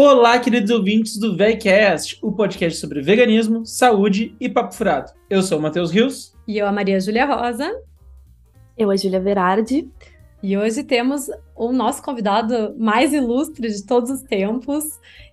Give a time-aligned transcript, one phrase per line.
[0.00, 5.10] Olá, queridos ouvintes do VegCast, o podcast sobre veganismo, saúde e papo furado.
[5.28, 6.36] Eu sou o Matheus Rios.
[6.46, 7.68] E eu, a Maria Júlia Rosa.
[8.76, 9.90] Eu, a Júlia Verardi.
[10.40, 14.84] E hoje temos o nosso convidado mais ilustre de todos os tempos.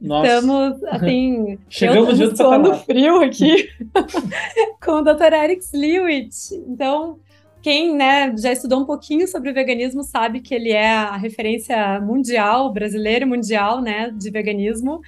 [0.01, 0.25] Nossa.
[0.25, 3.69] Estamos, assim, Chegamos junto suando frio aqui
[4.83, 5.31] com o Dr.
[5.31, 6.55] Eric Lewitt.
[6.67, 7.19] Então,
[7.65, 12.71] quem né, já estudou um pouquinho sobre veganismo sabe que ele é a referência mundial,
[12.71, 15.01] brasileira mundial, né, de veganismo.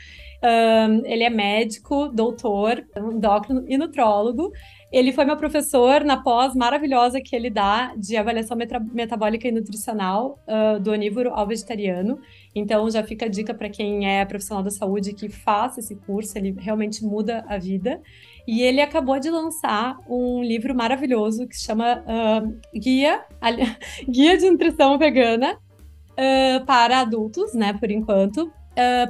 [0.44, 4.52] Um, ele é médico, doutor, endócrino e nutrólogo.
[4.92, 9.52] Ele foi meu professor na pós maravilhosa que ele dá de avaliação meta metabólica e
[9.52, 12.18] nutricional uh, do onívoro ao vegetariano.
[12.56, 16.36] Então já fica a dica para quem é profissional da saúde que faça esse curso,
[16.36, 18.02] ele realmente muda a vida.
[18.48, 23.26] E ele acabou de lançar um livro maravilhoso que se chama uh, Guia,
[24.10, 28.52] Guia de Nutrição Vegana uh, para adultos, né, por enquanto,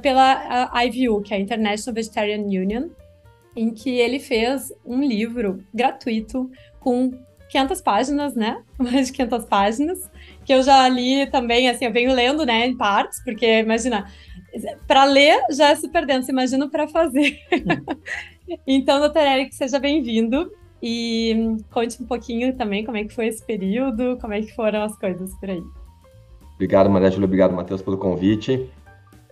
[0.02, 2.88] pela IVU, que é a International Vegetarian Union
[3.58, 7.12] em que ele fez um livro gratuito com
[7.50, 8.62] 500 páginas, né?
[8.78, 10.12] Mais de 500 páginas,
[10.46, 14.06] que eu já li também, assim, eu venho lendo, né, em partes, porque imagina,
[14.88, 17.40] para ler já é super denso, imagino para fazer.
[18.66, 23.46] então, doutor Eric, seja bem-vindo e conte um pouquinho também como é que foi esse
[23.46, 25.62] período, como é que foram as coisas por aí.
[26.56, 28.70] Obrigado, Maria Júlia, obrigado, Matheus, pelo convite.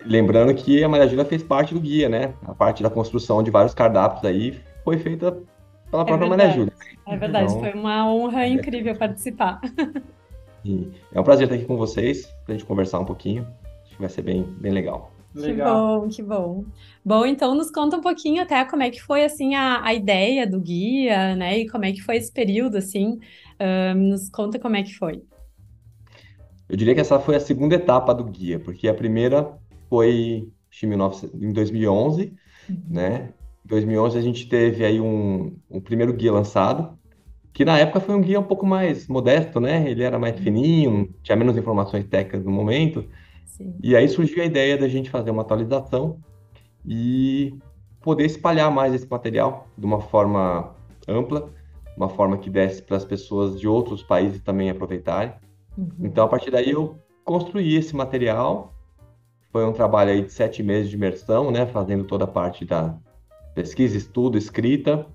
[0.05, 2.33] Lembrando que a Maria Júlia fez parte do guia, né?
[2.45, 5.31] A parte da construção de vários cardápios aí foi feita
[5.89, 6.29] pela é própria verdade.
[6.29, 6.73] Maria Júlia.
[7.07, 9.59] É verdade, então, foi uma honra é, incrível participar.
[11.13, 13.47] É um prazer estar aqui com vocês, para a gente conversar um pouquinho.
[13.83, 15.11] Acho que vai ser bem, bem legal.
[15.35, 16.01] Legal.
[16.01, 16.65] Que bom, que bom.
[17.03, 20.47] Bom, então nos conta um pouquinho até como é que foi assim a, a ideia
[20.47, 21.59] do guia, né?
[21.59, 23.19] E como é que foi esse período, assim.
[23.59, 25.21] Um, nos conta como é que foi.
[26.69, 29.53] Eu diria que essa foi a segunda etapa do guia, porque a primeira
[29.89, 30.47] foi
[31.33, 32.33] em 2011,
[32.69, 32.77] uhum.
[32.89, 33.33] né?
[33.63, 36.97] Em 2011 a gente teve aí um, um, primeiro guia lançado,
[37.53, 39.89] que na época foi um guia um pouco mais modesto, né?
[39.89, 43.05] Ele era mais fininho, tinha menos informações técnicas no momento.
[43.45, 43.75] Sim.
[43.81, 46.19] E aí surgiu a ideia da gente fazer uma atualização
[46.85, 47.57] e
[48.01, 50.75] poder espalhar mais esse material de uma forma
[51.07, 51.49] ampla,
[51.95, 55.33] uma forma que desse para as pessoas de outros países também aproveitarem.
[55.77, 55.89] Uhum.
[56.01, 58.75] Então, a partir daí, eu construí esse material
[59.55, 62.97] foi um trabalho aí de sete meses de imersão, né, fazendo toda a parte da
[63.53, 65.07] pesquisa, estudo, escrita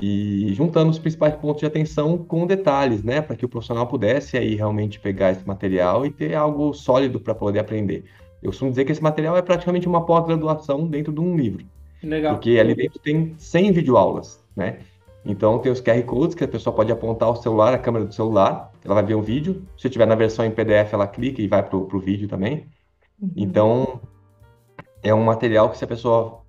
[0.00, 4.36] e juntando os principais pontos de atenção com detalhes, né, para que o profissional pudesse
[4.36, 8.04] aí realmente pegar esse material e ter algo sólido para poder aprender.
[8.42, 11.64] Eu costumo dizer que esse material é praticamente uma pós-graduação dentro de um livro.
[12.02, 12.34] Legal.
[12.34, 14.80] Porque ali dentro tem 100 videoaulas, né?
[15.24, 18.14] Então tem os QR Codes que a pessoa pode apontar o celular, a câmera do
[18.14, 19.62] celular, ela vai ver um vídeo.
[19.76, 22.66] Se tiver na versão em PDF, ela clica e vai para o vídeo também.
[23.20, 23.30] Uhum.
[23.34, 24.00] Então,
[25.02, 26.42] é um material que se a pessoa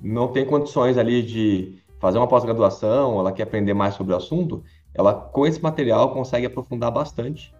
[0.00, 4.62] não tem condições ali de fazer uma pós-graduação, ela quer aprender mais sobre o assunto,
[4.92, 7.54] ela com esse material consegue aprofundar bastante.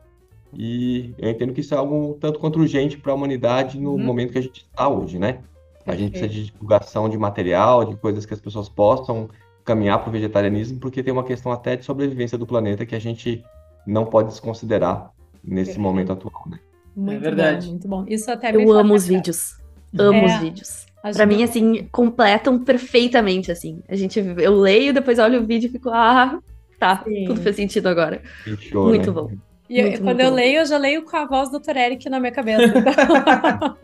[0.52, 3.98] E eu entendo que isso é algo tanto quanto urgente para a humanidade no Uhum.
[4.04, 5.38] momento que a gente está hoje, né?
[5.86, 9.28] A gente precisa de divulgação de material, de coisas que as pessoas possam
[9.64, 13.00] caminhar para o vegetarianismo, porque tem uma questão até de sobrevivência do planeta que a
[13.00, 13.42] gente
[13.86, 15.10] não pode desconsiderar
[15.42, 15.80] nesse Perfeito.
[15.80, 16.58] momento atual, né?
[16.96, 17.66] Muito verdade.
[17.66, 18.04] bom, muito bom.
[18.08, 19.56] Isso até me Eu amo os vídeos.
[19.98, 20.26] Amo É.
[20.26, 20.86] os vídeos.
[21.02, 23.82] Pra mim, assim, completam perfeitamente, assim.
[23.88, 26.38] A gente, eu leio, depois olho o vídeo e fico, ah,
[26.78, 27.24] tá, Sim.
[27.26, 28.22] tudo faz sentido agora.
[28.44, 29.20] Fechou, Muito né?
[29.20, 29.30] bom.
[29.68, 30.36] E eu- Muito, quando muito eu bom.
[30.36, 31.76] leio, eu já leio com a voz do Dr.
[31.76, 32.62] Eric na minha cabeça.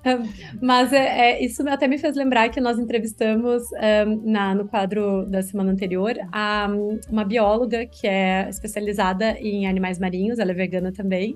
[0.00, 0.22] então.
[0.62, 3.64] Mas é, é, isso até me fez lembrar que nós entrevistamos
[4.06, 6.68] um, na, no quadro da semana anterior a,
[7.10, 11.34] uma bióloga que é especializada em animais marinhos, ela é vegana também.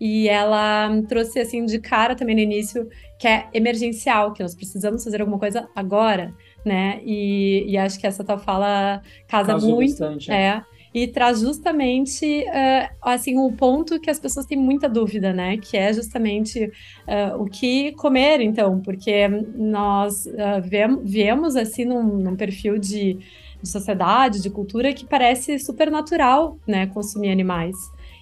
[0.00, 2.88] E ela trouxe assim de cara também no início
[3.18, 7.00] que é emergencial, que nós precisamos fazer alguma coisa agora, né?
[7.04, 9.90] E, e acho que essa tua fala casa Casou muito.
[9.90, 10.62] bastante, É,
[10.92, 15.58] e traz justamente eh, assim o ponto que as pessoas têm muita dúvida, né?
[15.58, 16.72] Que é justamente
[17.06, 20.24] eh, o que comer, então, porque nós
[20.64, 23.18] viemos, viemos assim num, num perfil de,
[23.62, 26.86] de sociedade, de cultura que parece super natural, né?
[26.86, 27.76] Consumir animais.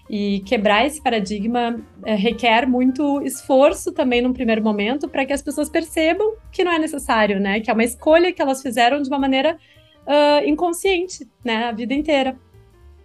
[0.09, 5.43] E quebrar esse paradigma eh, requer muito esforço também num primeiro momento para que as
[5.43, 7.61] pessoas percebam que não é necessário, né?
[7.61, 9.59] Que é uma escolha que elas fizeram de uma maneira
[10.07, 11.67] ah, inconsciente, né?
[11.67, 12.37] A vida inteira.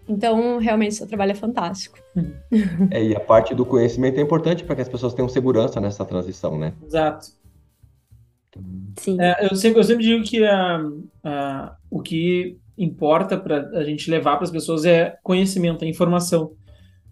[0.07, 1.97] Então, realmente, seu trabalho é fantástico.
[2.91, 6.05] É, e a parte do conhecimento é importante para que as pessoas tenham segurança nessa
[6.05, 6.73] transição, né?
[6.85, 7.27] Exato.
[9.00, 9.19] Sim.
[9.19, 10.91] É, eu, sempre, eu sempre digo que ah,
[11.23, 16.51] ah, o que importa para a gente levar para as pessoas é conhecimento, é informação.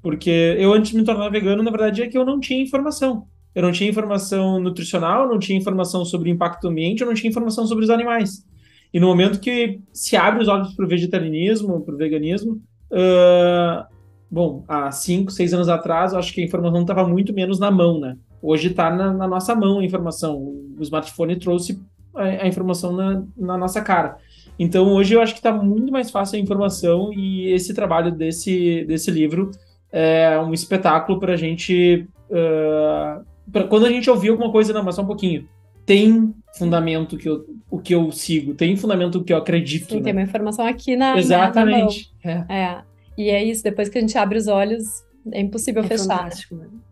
[0.02, 3.28] Porque eu, antes de me tornar vegano, na verdade, é que eu não tinha informação.
[3.54, 7.14] eu não tinha informação nutricional, não tinha informação sobre o impacto do ambiente, eu não
[7.14, 8.46] tinha informação sobre os animais.
[8.94, 12.62] E no momento que se abre os olhos para o vegetarianismo, para o veganismo,
[12.92, 13.86] uh,
[14.30, 17.72] bom, há cinco, seis anos atrás, eu acho que a informação estava muito menos na
[17.72, 18.18] mão, né?
[18.42, 20.38] Hoje está na, na, nossa mão a informação.
[20.38, 21.80] O smartphone trouxe
[22.16, 24.18] a, a informação na, na, nossa cara.
[24.58, 28.84] Então, hoje eu acho que está muito mais fácil a informação e esse trabalho desse,
[28.86, 29.52] desse livro
[29.92, 32.08] é um espetáculo para a gente.
[32.30, 35.48] Uh, pra, quando a gente ouvir alguma coisa, não, mas só um pouquinho.
[35.86, 39.90] Tem fundamento que eu, o que eu sigo, tem fundamento que eu acredito.
[39.90, 40.04] Sim, né?
[40.04, 41.18] tem uma informação aqui na.
[41.18, 42.12] Exatamente.
[42.24, 42.62] Na, na é.
[42.64, 42.82] é.
[43.18, 46.30] E é isso, depois que a gente abre os olhos, é impossível é fechar.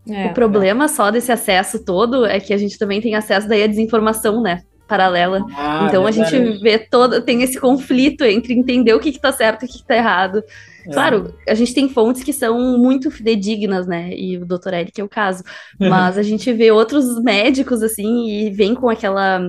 [0.07, 0.87] É, o problema é.
[0.87, 4.63] só desse acesso todo é que a gente também tem acesso daí à desinformação, né?
[4.87, 5.45] Paralela.
[5.55, 9.63] Ah, então a gente vê todo, tem esse conflito entre entender o que, está certo
[9.63, 10.43] e o que, está errado.
[10.85, 10.91] É.
[10.91, 14.11] Claro, a gente tem fontes que são muito fidedignas, né?
[14.15, 15.43] E o doutor Eric é o caso.
[15.79, 19.41] Mas a gente vê outros médicos, assim, e vem com aquela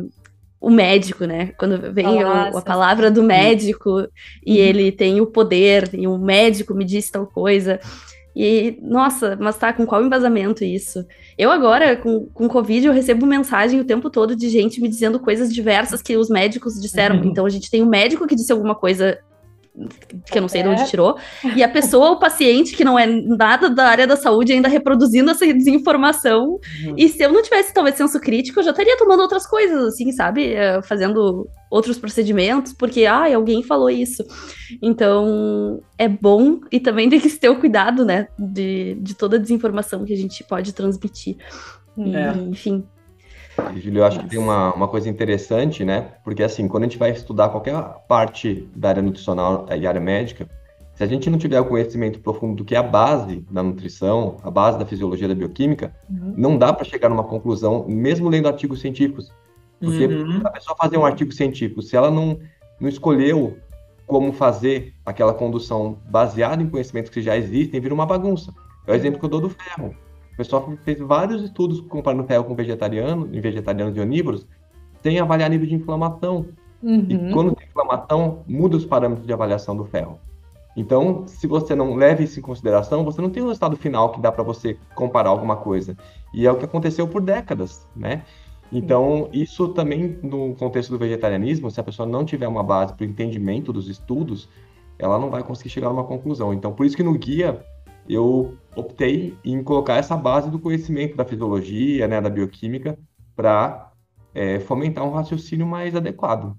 [0.60, 1.52] o médico, né?
[1.56, 4.06] Quando vem o, a palavra do médico
[4.44, 4.64] e uhum.
[4.64, 7.80] ele tem o poder, e o médico me disse tal coisa.
[8.36, 11.04] E, nossa, mas tá, com qual embasamento isso?
[11.36, 15.18] Eu agora, com, com Covid, eu recebo mensagem o tempo todo de gente me dizendo
[15.18, 17.16] coisas diversas que os médicos disseram.
[17.16, 17.24] Uhum.
[17.24, 19.18] Então, a gente tem um médico que disse alguma coisa
[20.30, 20.64] que eu não sei é.
[20.64, 20.84] de onde é.
[20.86, 21.16] tirou,
[21.56, 25.30] e a pessoa, o paciente, que não é nada da área da saúde, ainda reproduzindo
[25.30, 26.58] essa desinformação.
[26.84, 26.94] Uhum.
[26.96, 30.10] E se eu não tivesse, talvez, senso crítico, eu já estaria tomando outras coisas, assim,
[30.12, 30.52] sabe?
[30.54, 34.24] Eh, fazendo outros procedimentos, porque, ah, alguém falou isso.
[34.82, 39.36] Então, é bom e também tem que se ter o cuidado, né, de, de toda
[39.36, 41.36] a desinformação que a gente pode transmitir.
[41.98, 42.38] É.
[42.48, 42.84] enfim.
[43.76, 46.12] Júlio, eu acho que tem uma, uma coisa interessante, né?
[46.24, 47.74] Porque, assim, quando a gente vai estudar qualquer
[48.08, 50.48] parte da área nutricional e área médica,
[50.94, 54.36] se a gente não tiver o conhecimento profundo do que é a base da nutrição,
[54.42, 56.34] a base da fisiologia da bioquímica, uhum.
[56.36, 59.32] não dá para chegar numa conclusão, mesmo lendo artigos científicos.
[59.80, 60.42] Porque uhum.
[60.44, 62.38] a pessoa fazer um artigo científico, se ela não,
[62.78, 63.56] não escolheu
[64.06, 68.52] como fazer aquela condução baseada em conhecimentos que já existem, vira uma bagunça.
[68.86, 69.94] É o exemplo que eu dou do ferro.
[70.40, 74.46] Pessoal fez vários estudos comparando ferro com vegetariano, em vegetarianos e onívoros,
[75.02, 76.46] sem avaliar nível de inflamação.
[76.82, 77.04] Uhum.
[77.10, 80.18] E quando tem inflamação, muda os parâmetros de avaliação do ferro.
[80.74, 84.20] Então, se você não leva isso em consideração, você não tem o resultado final que
[84.20, 85.94] dá para você comparar alguma coisa.
[86.32, 88.22] E é o que aconteceu por décadas, né?
[88.72, 93.04] Então, isso também no contexto do vegetarianismo, se a pessoa não tiver uma base para
[93.04, 94.48] o entendimento dos estudos,
[94.98, 96.54] ela não vai conseguir chegar a uma conclusão.
[96.54, 97.62] Então, por isso que no guia
[98.08, 102.98] eu optei em colocar essa base do conhecimento da fisiologia, né, da bioquímica,
[103.34, 103.92] para
[104.34, 106.56] é, fomentar um raciocínio mais adequado.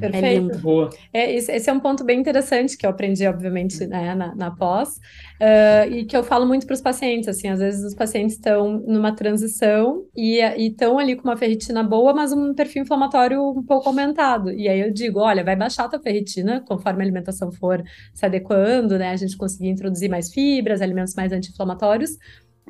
[0.00, 0.52] Perfeito.
[0.52, 0.90] É Boa.
[1.12, 4.96] É, esse é um ponto bem interessante que eu aprendi, obviamente, né, na, na pós,
[5.40, 8.82] uh, e que eu falo muito para os pacientes, assim, às vezes os pacientes estão
[8.86, 13.88] numa transição e estão ali com uma ferritina boa, mas um perfil inflamatório um pouco
[13.88, 14.50] aumentado.
[14.50, 17.82] E aí eu digo, olha, vai baixar a tua ferritina conforme a alimentação for
[18.12, 22.10] se adequando, né, a gente conseguir introduzir mais fibras, alimentos mais anti-inflamatórios,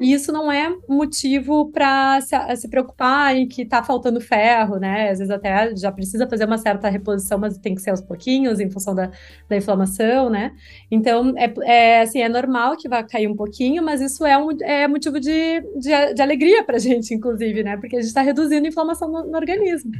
[0.01, 5.11] e isso não é motivo para se, se, preocupar em que está faltando ferro, né?
[5.11, 8.59] Às vezes até já precisa fazer uma certa reposição, mas tem que ser aos pouquinhos,
[8.59, 9.13] em função da,
[9.49, 10.53] da inflamação, né?
[10.91, 14.51] Então, é, é, assim, é normal que vá cair um pouquinho, mas isso é, um,
[14.63, 17.77] é motivo de, de, de alegria para a gente, inclusive, né?
[17.77, 19.93] Porque a gente está reduzindo a inflamação no, no organismo.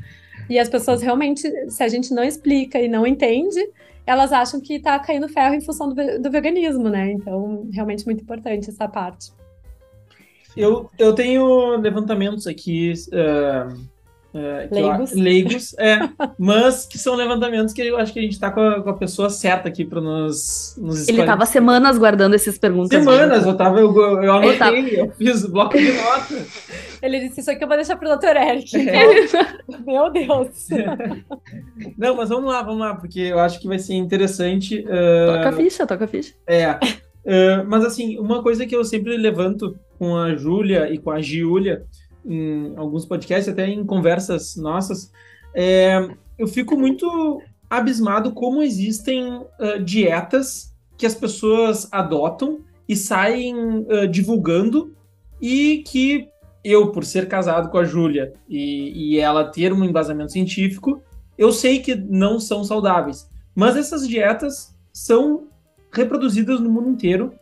[0.51, 3.61] E as pessoas realmente, se a gente não explica e não entende,
[4.05, 7.13] elas acham que está caindo ferro em função do, do veganismo, né?
[7.13, 9.33] Então, realmente muito importante essa parte.
[10.57, 12.93] Eu, eu tenho levantamentos aqui.
[13.09, 13.75] Uh,
[14.35, 15.13] uh, leigos.
[15.13, 15.99] Eu, leigos, é.
[16.39, 18.95] mas que são levantamentos que eu acho que a gente tá com a, com a
[18.95, 22.99] pessoa certa aqui para nos, nos Ele tava semanas guardando essas perguntas.
[22.99, 24.77] Semanas, eu tava, eu, eu anotei, tava...
[24.77, 26.47] eu fiz bloco de nota.
[27.03, 28.37] Ele disse, isso aqui eu vou deixar pro Dr.
[28.37, 28.77] Eric.
[28.89, 29.05] É.
[29.87, 30.69] Meu Deus.
[31.99, 34.81] Não, mas vamos lá, vamos lá, porque eu acho que vai ser interessante.
[34.81, 35.35] Uh...
[35.35, 36.33] Toca a ficha, toca a ficha.
[36.47, 36.71] É.
[36.71, 41.21] Uh, mas assim, uma coisa que eu sempre levanto com a Júlia e com a
[41.21, 41.85] Giulia
[42.25, 45.13] em alguns podcasts, até em conversas nossas,
[45.55, 46.09] é,
[46.39, 54.09] eu fico muito abismado como existem uh, dietas que as pessoas adotam e saem uh,
[54.09, 54.95] divulgando
[55.41, 56.29] e que
[56.63, 61.03] eu, por ser casado com a Júlia e, e ela ter um embasamento científico,
[61.37, 63.29] eu sei que não são saudáveis.
[63.55, 65.49] Mas essas dietas são
[65.93, 67.35] reproduzidas no mundo inteiro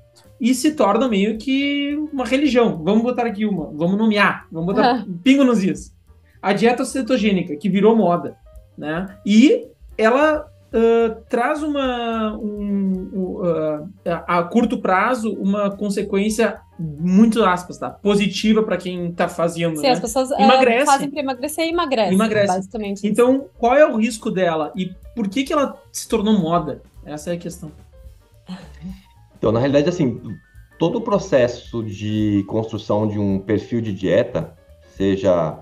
[0.43, 2.83] e se torna meio que uma religião.
[2.83, 5.95] Vamos botar aqui uma, vamos nomear, vamos botar um pingo nos is.
[6.43, 8.37] A dieta cetogênica, que virou moda,
[8.77, 9.17] né?
[9.25, 10.45] E ela
[10.75, 17.91] uh, traz uma um, uh, a curto prazo uma consequência muito aspas, tá?
[17.91, 19.77] Positiva para quem está fazendo.
[19.77, 19.91] Sim, né?
[19.91, 20.87] as pessoas emagrece.
[20.87, 22.15] fazem para emagrecer e emagrecem.
[22.15, 22.49] Emagrece.
[22.49, 23.07] Basicamente.
[23.07, 26.83] Então, qual é o risco dela e por que, que ela se tornou moda?
[27.07, 27.71] Essa é a questão.
[29.43, 30.39] Então, na realidade, assim,
[30.79, 34.55] todo o processo de construção de um perfil de dieta,
[34.97, 35.59] seja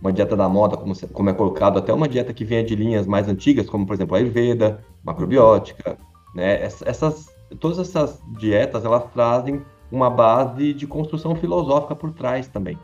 [0.00, 3.06] uma dieta da moda, como, como é colocado, até uma dieta que venha de linhas
[3.06, 5.98] mais antigas, como por exemplo a Ayurveda, macrobiótica,
[6.34, 6.62] né?
[6.62, 7.26] Essas,
[7.60, 9.60] todas essas dietas elas trazem
[9.92, 12.78] uma base de construção filosófica por trás também.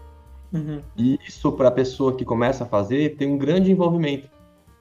[0.53, 0.83] Uhum.
[0.95, 4.29] E isso para a pessoa que começa a fazer tem um grande envolvimento,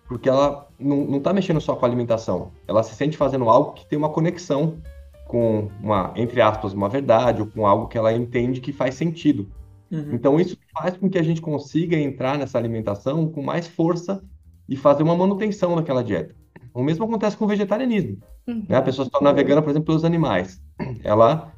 [0.10, 3.86] porque ela não está mexendo só com a alimentação, ela se sente fazendo algo que
[3.86, 4.82] tem uma conexão
[5.28, 9.50] com uma, entre aspas, uma verdade ou com algo que ela entende que faz sentido.
[9.92, 10.10] Uhum.
[10.14, 14.24] Então, isso faz com que a gente consiga entrar nessa alimentação com mais força
[14.68, 16.36] e fazer uma manutenção daquela dieta.
[16.74, 18.18] O mesmo acontece com o vegetarianismo.
[18.48, 18.66] Uhum.
[18.68, 18.76] Né?
[18.76, 20.62] A pessoa se torna vegana, por exemplo, pelos animais.
[21.04, 21.54] Ela,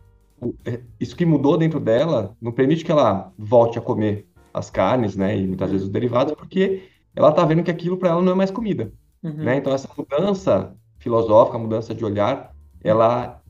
[0.65, 5.17] é, isso que mudou dentro dela não permite que ela volte a comer as carnes,
[5.17, 8.31] né, e muitas vezes os derivados, porque ela está vendo que aquilo para ela não
[8.31, 8.91] é mais comida.
[9.21, 9.33] Uhum.
[9.33, 9.57] Né?
[9.57, 12.53] Então, essa mudança filosófica, mudança de olhar,
[12.83, 13.41] ela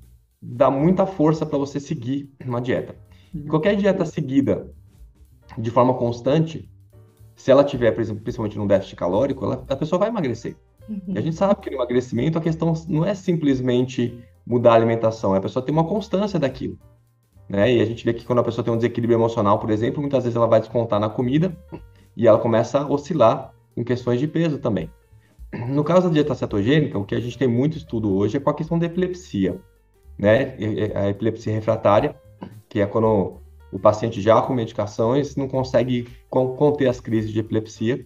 [0.42, 2.96] dá muita força para você seguir uma dieta.
[3.34, 3.48] Uhum.
[3.48, 4.72] Qualquer dieta seguida
[5.58, 6.70] de forma constante,
[7.36, 10.56] se ela tiver, por exemplo, principalmente num déficit calórico, ela, a pessoa vai emagrecer.
[10.88, 11.01] Uhum.
[11.08, 15.34] E a gente sabe que no emagrecimento a questão não é simplesmente mudar a alimentação,
[15.34, 16.77] é a pessoa ter uma constância daquilo.
[17.50, 17.75] Né?
[17.75, 20.24] E a gente vê que quando a pessoa tem um desequilíbrio emocional, por exemplo, muitas
[20.24, 21.56] vezes ela vai descontar na comida
[22.15, 24.89] e ela começa a oscilar em questões de peso também.
[25.68, 28.50] No caso da dieta cetogênica, o que a gente tem muito estudo hoje é com
[28.50, 29.60] a questão da epilepsia,
[30.17, 30.55] né?
[30.95, 32.15] A epilepsia refratária,
[32.69, 33.39] que é quando
[33.72, 38.05] o paciente já com medicações não consegue conter as crises de epilepsia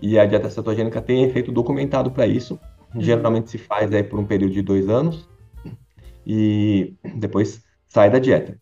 [0.00, 2.58] e a dieta cetogênica tem efeito documentado para isso.
[2.96, 5.28] Geralmente se faz aí por um período de dois anos
[6.26, 8.56] e depois sai da dieta.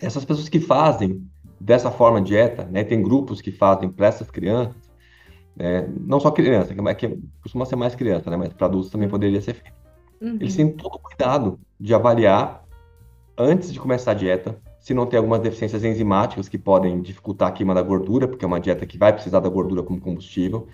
[0.00, 1.24] Essas pessoas que fazem
[1.60, 4.90] dessa forma dieta, né, tem grupos que fazem para essas crianças,
[5.56, 9.08] né, não só criança, que, que costuma ser mais criança, né, mas para adultos também
[9.08, 9.76] poderia ser feito.
[10.20, 10.36] Uhum.
[10.40, 12.64] Eles têm todo cuidado de avaliar
[13.36, 17.50] antes de começar a dieta, se não tem algumas deficiências enzimáticas que podem dificultar a
[17.50, 20.68] queima da gordura, porque é uma dieta que vai precisar da gordura como combustível.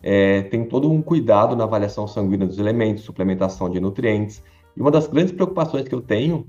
[0.00, 4.44] É, tem todo um cuidado na avaliação sanguínea dos elementos, suplementação de nutrientes.
[4.76, 6.46] E uma das grandes preocupações que eu tenho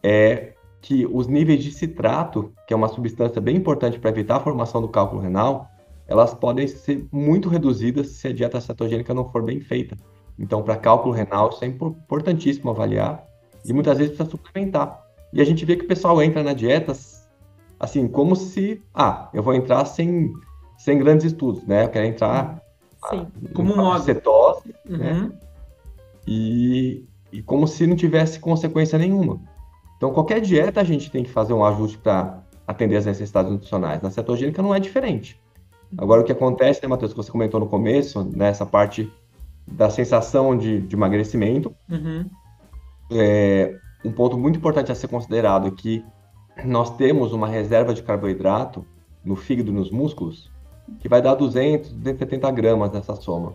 [0.00, 4.40] é que os níveis de citrato, que é uma substância bem importante para evitar a
[4.40, 5.68] formação do cálculo renal,
[6.06, 9.96] elas podem ser muito reduzidas se a dieta cetogênica não for bem feita.
[10.38, 13.28] Então, para cálculo renal, isso é importantíssimo avaliar
[13.64, 15.04] e muitas vezes precisa suplementar.
[15.32, 16.92] E a gente vê que o pessoal entra na dieta
[17.78, 20.32] assim, como se, ah, eu vou entrar sem,
[20.78, 21.84] sem grandes estudos, né?
[21.84, 22.62] Eu quero entrar
[23.08, 23.26] Sim.
[23.26, 24.04] Ah, como modo.
[24.04, 24.98] cetose, uhum.
[24.98, 25.32] né?
[26.26, 29.40] E, e como se não tivesse consequência nenhuma.
[29.96, 34.02] Então, qualquer dieta a gente tem que fazer um ajuste para atender as necessidades nutricionais.
[34.02, 35.40] Na cetogênica não é diferente.
[35.98, 39.12] Agora, o que acontece, né, Matheus, que você comentou no começo, nessa né, parte
[39.66, 42.26] da sensação de, de emagrecimento, uhum.
[43.10, 46.04] É, um ponto muito importante a ser considerado é que
[46.64, 48.84] nós temos uma reserva de carboidrato
[49.24, 50.50] no fígado e nos músculos
[50.98, 53.54] que vai dar 200, 270 gramas nessa soma.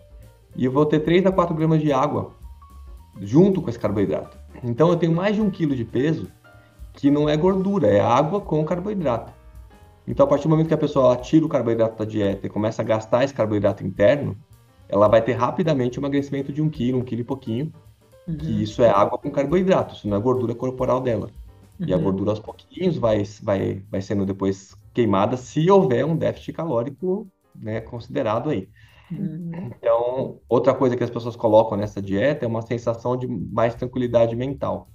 [0.54, 2.32] E eu vou ter 3 a 4 gramas de água
[3.20, 4.36] junto com esse carboidrato.
[4.62, 6.28] Então eu tenho mais de um quilo de peso
[6.92, 9.32] que não é gordura, é água com carboidrato.
[10.06, 12.80] Então a partir do momento que a pessoa tira o carboidrato da dieta e começa
[12.80, 14.36] a gastar esse carboidrato interno,
[14.88, 17.72] ela vai ter rapidamente um emagrecimento de um quilo, um quilo e pouquinho,
[18.26, 18.38] Uhum.
[18.38, 21.30] que isso é água com carboidrato, isso não é gordura corporal dela.
[21.86, 22.04] E a Uhum.
[22.04, 27.80] gordura aos pouquinhos vai, vai, vai sendo depois queimada se houver um déficit calórico né,
[27.80, 28.68] considerado aí.
[29.10, 29.52] Uhum.
[29.64, 34.34] Então, outra coisa que as pessoas colocam nessa dieta é uma sensação de mais tranquilidade
[34.36, 34.88] mental.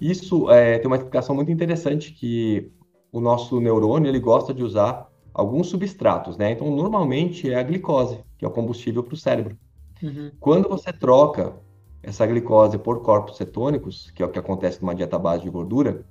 [0.00, 2.72] Isso é, tem uma explicação muito interessante que
[3.12, 6.52] o nosso neurônio ele gosta de usar alguns substratos, né?
[6.52, 9.56] Então, normalmente é a glicose, que é o combustível para o cérebro.
[10.02, 10.30] Uhum.
[10.40, 11.63] Quando você troca
[12.06, 16.04] essa glicose por corpos cetônicos, que é o que acontece numa dieta base de gordura,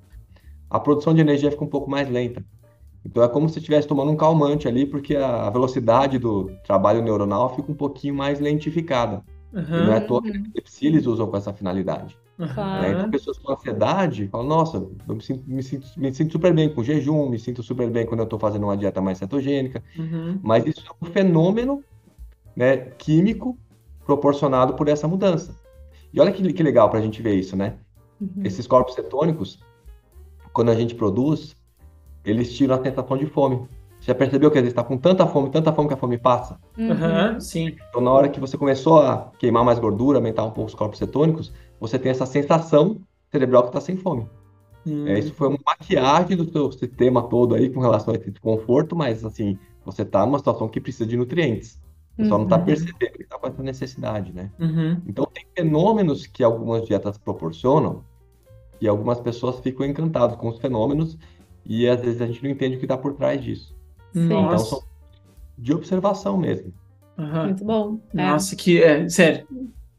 [0.68, 2.44] a produção de energia fica um pouco mais lenta.
[3.04, 7.54] Então é como se estivesse tomando um calmante ali, porque a velocidade do trabalho neuronal
[7.54, 9.22] fica um pouquinho mais lentificada.
[9.52, 12.16] E não é à toa que eles usam com essa finalidade.
[12.82, 12.92] Né?
[12.92, 16.68] Então pessoas com ansiedade falam, nossa, eu me sinto, me sinto, me sinto super bem
[16.74, 20.40] com jejum, me sinto super bem quando eu estou fazendo uma dieta mais cetogênica, Uhum.
[20.42, 21.84] mas isso é um fenômeno
[22.56, 23.56] né, químico
[24.04, 25.54] proporcionado por essa mudança.
[26.14, 27.74] E olha que, que legal para a gente ver isso, né?
[28.20, 28.42] Uhum.
[28.44, 29.58] Esses corpos cetônicos,
[30.52, 31.56] quando a gente produz,
[32.24, 33.66] eles tiram a sensação de fome.
[33.98, 36.16] Você já percebeu que às vezes está com tanta fome, tanta fome que a fome
[36.16, 36.56] passa?
[36.78, 37.74] Uhum, sim.
[37.88, 40.98] Então, na hora que você começou a queimar mais gordura, aumentar um pouco os corpos
[40.98, 43.00] cetônicos, você tem essa sensação
[43.32, 44.24] cerebral que está sem fome.
[44.86, 45.08] Hum.
[45.08, 48.94] É, isso foi uma maquiagem do seu sistema todo aí com relação a esse conforto,
[48.94, 51.80] mas assim, você está numa situação que precisa de nutrientes.
[52.16, 52.64] Você só não está Uhum.
[52.64, 54.50] percebendo que está com essa necessidade, né?
[54.60, 55.00] Uhum.
[55.06, 58.04] Então, tem fenômenos que algumas dietas proporcionam
[58.80, 61.18] e algumas pessoas ficam encantadas com os fenômenos
[61.64, 63.74] e às vezes a gente não entende o que está por trás disso.
[64.12, 64.26] Sim.
[64.26, 64.64] Então, Nossa.
[64.76, 64.82] são
[65.58, 66.72] de observação mesmo.
[67.18, 67.44] Aham.
[67.46, 68.00] Muito bom.
[68.12, 68.16] É.
[68.16, 68.82] Nossa, que.
[68.82, 69.46] É, sério.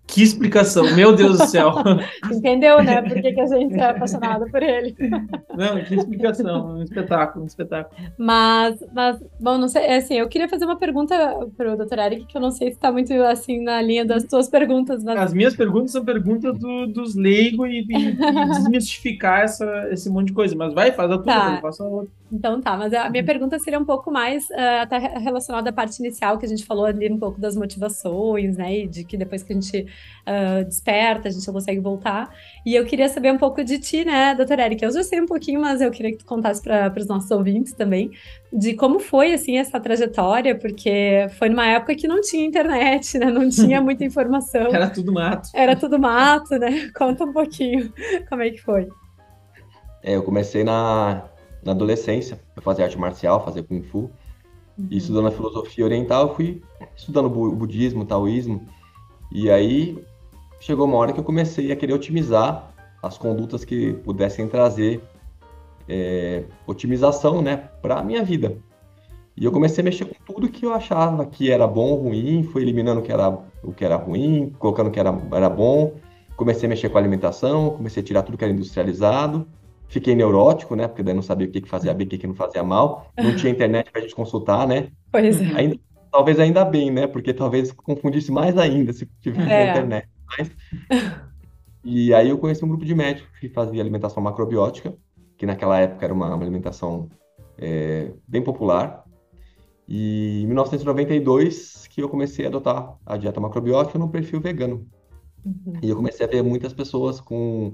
[0.07, 1.73] Que explicação, meu Deus do céu.
[2.31, 3.01] Entendeu, né?
[3.01, 4.95] Por que, que a gente é apaixonado por ele.
[5.57, 6.75] Não, que explicação.
[6.77, 7.95] Um espetáculo, um espetáculo.
[8.17, 11.15] Mas, mas, bom, não sei, assim, eu queria fazer uma pergunta
[11.57, 11.97] pro Dr.
[11.99, 15.17] Eric, que eu não sei se está muito, assim, na linha das tuas perguntas, mas
[15.19, 18.11] As minhas perguntas são perguntas do- dos leigos e, e- e
[18.51, 20.55] desmistificar essa, esse monte de coisa.
[20.55, 21.55] Mas vai, faz a tua, Tá.
[21.55, 22.09] eu faço a outra.
[22.31, 25.73] Então tá, mas a minha pergunta seria um pouco mais ah, até re- relacionada à
[25.73, 28.79] parte inicial que a gente falou ali um pouco das motivações, né?
[28.79, 29.85] E de que depois que a gente
[30.25, 32.33] ah, desperta, a gente não consegue voltar.
[32.65, 34.83] E eu queria saber um pouco de ti, né, doutor Eric?
[34.83, 37.73] Eu já sei um pouquinho, mas eu queria que tu contasse para os nossos ouvintes
[37.73, 38.09] também
[38.51, 43.27] de como foi assim essa trajetória, porque foi numa época que não tinha internet, né?
[43.27, 44.73] Não tinha muita informação.
[44.73, 45.49] Era tudo mato.
[45.53, 46.89] Era tudo mato, né?
[46.97, 47.93] Conta um pouquinho
[48.27, 48.87] como é que foi.
[50.01, 51.23] É, eu comecei na,
[51.65, 54.11] na adolescência, eu fazia arte marcial, fazia kung fu,
[54.89, 56.61] e estudando a filosofia oriental, eu fui
[56.95, 58.67] estudando o budismo, o taoísmo,
[59.31, 59.97] e aí
[60.59, 65.01] chegou uma hora que eu comecei a querer otimizar as condutas que pudessem trazer
[65.89, 68.57] é, otimização, né, para a minha vida.
[69.35, 72.43] E eu comecei a mexer com tudo que eu achava que era bom ou ruim,
[72.43, 73.29] fui eliminando o que era,
[73.63, 75.95] o que era ruim, colocando o que era, era bom,
[76.37, 79.47] comecei a mexer com a alimentação, comecei a tirar tudo que era industrializado,
[79.87, 80.87] Fiquei neurótico, né?
[80.87, 83.11] Porque daí não sabia o que que fazia bem, o que que não fazia mal.
[83.17, 84.89] Não tinha internet pra gente consultar, né?
[85.11, 85.45] Pois é.
[85.55, 85.79] Ainda,
[86.11, 87.07] talvez ainda bem, né?
[87.07, 89.71] Porque talvez confundisse mais ainda se tivesse É.
[89.71, 90.07] internet.
[90.37, 90.51] Mas...
[91.87, 94.97] E aí eu conheci um grupo de médicos que fazia alimentação macrobiótica,
[95.37, 97.07] que naquela época era uma, uma alimentação
[97.59, 99.05] é, bem popular.
[99.87, 104.87] E em 1992 que eu comecei a adotar a dieta macrobiótica num perfil vegano.
[105.45, 105.73] Uhum.
[105.83, 107.71] E eu comecei a ver muitas pessoas com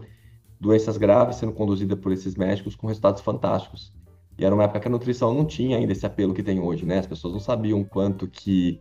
[0.61, 3.91] doenças graves sendo conduzidas por esses médicos com resultados fantásticos.
[4.37, 6.85] E era uma época que a nutrição não tinha ainda esse apelo que tem hoje,
[6.85, 6.99] né?
[6.99, 8.79] As pessoas não sabiam quanto que,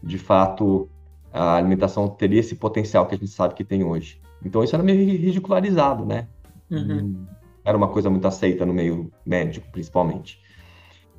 [0.00, 0.88] de fato,
[1.32, 4.20] a alimentação teria esse potencial que a gente sabe que tem hoje.
[4.44, 6.28] Então isso era meio ridicularizado, né?
[6.70, 7.26] Uhum.
[7.64, 10.40] Era uma coisa muito aceita no meio médico, principalmente.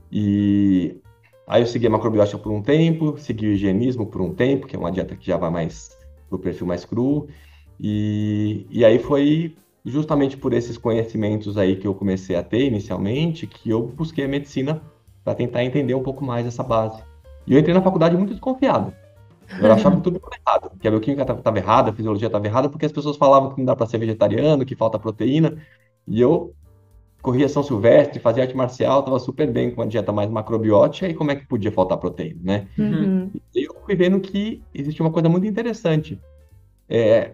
[0.09, 0.97] E
[1.45, 4.77] aí eu segui a macrobiótica por um tempo, segui o higienismo por um tempo, que
[4.77, 5.97] é uma dieta que já vai mais
[6.29, 7.27] pro perfil mais cru.
[7.79, 13.47] E, e aí foi justamente por esses conhecimentos aí que eu comecei a ter inicialmente
[13.47, 14.81] que eu busquei a medicina
[15.23, 17.01] para tentar entender um pouco mais essa base.
[17.45, 18.93] E eu entrei na faculdade muito desconfiado.
[19.59, 22.69] Eu achava que tudo estava errado, que a bioquímica estava errada, a fisiologia estava errada,
[22.69, 25.57] porque as pessoas falavam que não dá para ser vegetariano, que falta proteína.
[26.07, 26.53] E eu
[27.21, 31.13] corria São Silvestre, fazia arte marcial, estava super bem com a dieta mais macrobiótica, e
[31.13, 32.67] como é que podia faltar proteína, né?
[32.77, 33.31] Uhum.
[33.55, 36.19] E eu fui vendo que existe uma coisa muito interessante.
[36.87, 37.33] É,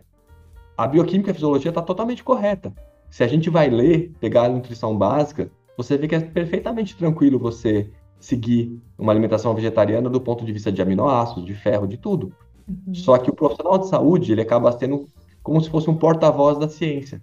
[0.78, 2.74] a bioquímica e a fisiologia está totalmente correta.
[3.10, 7.40] Se a gente vai ler, pegar a nutrição básica, você vê que é perfeitamente tranquilo
[7.40, 12.34] você seguir uma alimentação vegetariana do ponto de vista de aminoácidos, de ferro, de tudo.
[12.68, 12.94] Uhum.
[12.94, 15.06] Só que o profissional de saúde, ele acaba sendo
[15.44, 17.22] como se fosse um porta-voz da ciência.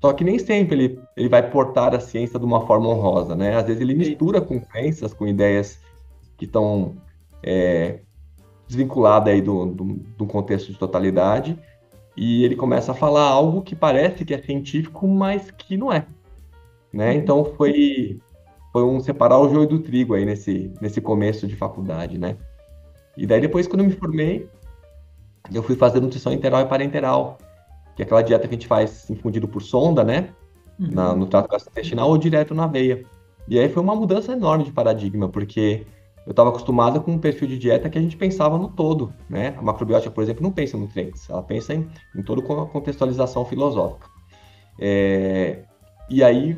[0.00, 3.56] Só que nem sempre ele, ele vai portar a ciência de uma forma honrosa, né?
[3.56, 5.80] Às vezes ele mistura com crenças, com ideias
[6.36, 6.96] que estão
[7.42, 8.00] é,
[8.66, 9.84] desvinculadas aí do, do,
[10.16, 11.58] do contexto de totalidade,
[12.20, 16.04] e ele começa a falar algo que parece que é científico, mas que não é.
[16.92, 17.14] Né?
[17.14, 18.18] Então foi,
[18.72, 22.36] foi um separar o joio do trigo aí nesse, nesse começo de faculdade, né?
[23.16, 24.48] E daí depois, quando eu me formei,
[25.54, 27.38] eu fui fazer nutrição enteral e parenteral,
[27.94, 30.30] que é aquela dieta que a gente faz infundido por sonda, né?
[30.76, 30.90] Uhum.
[30.90, 33.04] Na, no trato gastrointestinal ou direto na veia.
[33.46, 35.86] E aí foi uma mudança enorme de paradigma, porque
[36.28, 39.54] eu estava acostumado com um perfil de dieta que a gente pensava no todo, né?
[39.56, 43.46] A macrobiótica, por exemplo, não pensa em nutrientes, ela pensa em, em toda a contextualização
[43.46, 44.06] filosófica.
[44.78, 45.64] É,
[46.10, 46.54] e aí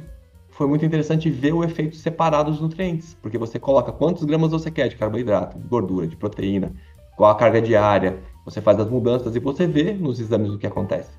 [0.50, 4.72] foi muito interessante ver o efeito separado dos nutrientes, porque você coloca quantos gramas você
[4.72, 6.74] quer de carboidrato, de gordura, de proteína,
[7.16, 10.66] qual a carga diária, você faz as mudanças e você vê nos exames o que
[10.66, 11.12] acontece.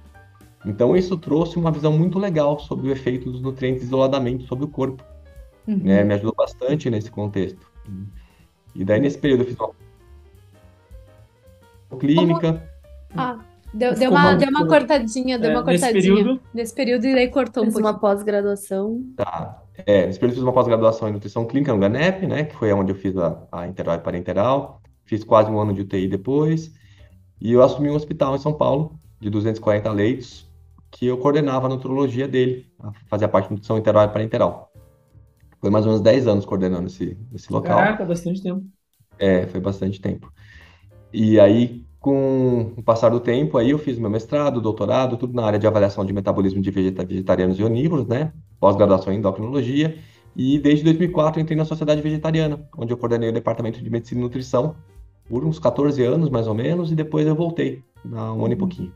[0.66, 4.68] Então isso trouxe uma visão muito legal sobre o efeito dos nutrientes isoladamente sobre o
[4.68, 5.02] corpo,
[5.68, 5.78] Uhum.
[5.78, 6.04] né?
[6.04, 7.72] Me ajudou bastante nesse contexto.
[8.76, 9.72] E daí nesse período eu fiz uma
[12.00, 12.64] clínica,
[13.16, 13.40] Ah,
[13.74, 16.16] Deu, deu, uma, deu uma cortadinha, deu É, uma nesse cortadinha.
[16.16, 19.02] período- Nesse período, e daí cortou um Fiz uma pós-graduação.
[19.16, 19.64] Tá.
[19.86, 22.44] É, nesse período eu fiz uma pós-graduação em nutrição clínica no GANEP, né?
[22.44, 24.82] Que foi onde eu fiz a, a interal e parenteral.
[25.06, 26.72] Fiz quase um ano de UTI depois.
[27.40, 30.46] E eu assumi um hospital em São Paulo, de 240 leitos,
[30.92, 34.71] que eu coordenava a nutrologia dele, a- fazia parte de nutrição interal e parenteral.
[35.62, 37.78] Foi mais ou menos 10 anos coordenando esse, esse local.
[37.78, 38.65] Caraca, bastante tempo.
[39.17, 40.32] É, foi bastante tempo.
[41.13, 45.45] E aí, com o passar do tempo, aí eu fiz meu mestrado, doutorado, tudo na
[45.45, 48.34] área de avaliação de metabolismo de vegeta- vegetarianos e onívoros, né?
[48.60, 49.97] Pós-graduação em endocrinologia.
[50.36, 54.21] E desde 2004 eu entrei na Sociedade Vegetariana, onde eu coordenei o departamento de medicina
[54.21, 54.76] e nutrição
[55.30, 58.58] por uns 14 anos, mais ou menos, e depois eu voltei, há um ano e
[58.58, 58.93] pouquinho.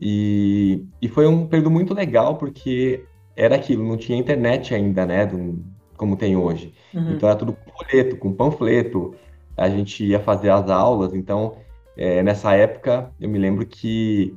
[0.00, 5.26] E, e foi um período muito legal, porque era aquilo, não tinha internet ainda, né?
[5.26, 5.64] do-
[5.96, 6.74] como tem hoje.
[6.92, 7.12] Uhum.
[7.12, 9.14] Então era tudo com folheto, com panfleto.
[9.56, 11.14] A gente ia fazer as aulas.
[11.14, 11.56] Então,
[11.96, 14.36] é, nessa época, eu me lembro que,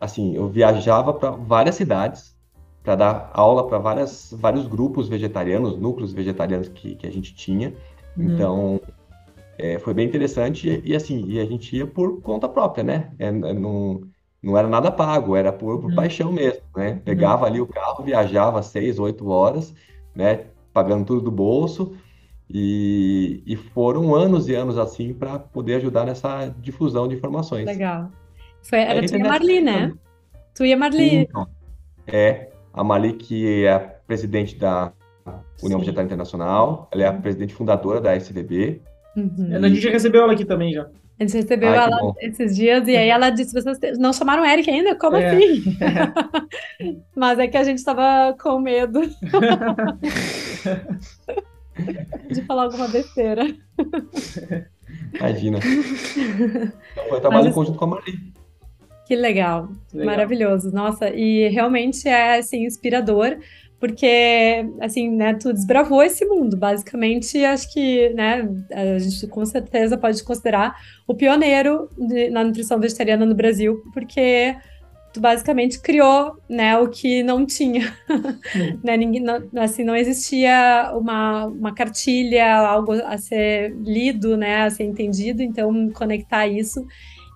[0.00, 2.36] assim, eu viajava para várias cidades
[2.82, 7.74] para dar aula para várias vários grupos vegetarianos, núcleos vegetarianos que, que a gente tinha.
[8.16, 8.24] Uhum.
[8.24, 8.80] Então,
[9.58, 13.10] é, foi bem interessante e, e, assim, e a gente ia por conta própria, né?
[13.18, 14.00] É, é, não,
[14.42, 15.96] não era nada pago, era por, por Uhum.
[15.96, 17.02] paixão mesmo, né?
[17.04, 19.74] Pegava ali o carro, viajava seis, oito horas,
[20.18, 20.46] né?
[20.72, 21.96] Pagando tudo do bolso
[22.50, 27.66] e, e foram anos e anos assim para poder ajudar nessa difusão de informações.
[27.66, 28.10] Legal.
[28.60, 29.92] Foi, era tu e a Marli, né?
[30.54, 31.14] Tu e a Marli.
[31.14, 31.46] Então,
[32.04, 34.92] é a Mali, que é a presidente da
[35.62, 35.84] União Sim.
[35.84, 38.82] Vegetariana Internacional, ela é a presidente fundadora da SVB.
[39.16, 39.50] Uhum.
[39.52, 40.88] A gente já recebeu ela aqui também já.
[41.20, 44.70] A gente recebeu Ai, ela esses dias e aí ela disse: vocês não chamaram Eric
[44.70, 44.94] ainda?
[44.94, 45.30] Como É.
[45.30, 45.64] assim?
[47.16, 49.00] Mas é que a gente tava com medo
[52.30, 53.46] de falar alguma besteira.
[55.14, 55.58] Imagina.
[57.00, 58.32] Então, eu trabalho em isso- conjunto com a Mali.
[59.06, 60.06] Que legal, Legal.
[60.06, 60.70] maravilhoso.
[60.72, 63.38] Nossa, e realmente é assim inspirador,
[63.80, 69.96] porque assim, né, tu desbravou esse mundo, basicamente, acho que, né, a gente com certeza
[69.96, 74.56] pode considerar o pioneiro de- na nutrição vegetariana no Brasil, porque
[75.12, 77.96] tu basicamente criou, né, o que não tinha,
[78.84, 84.70] né, ninguém, não, assim, não existia uma, uma cartilha, algo a ser lido, né, a
[84.70, 86.84] ser entendido, então conectar isso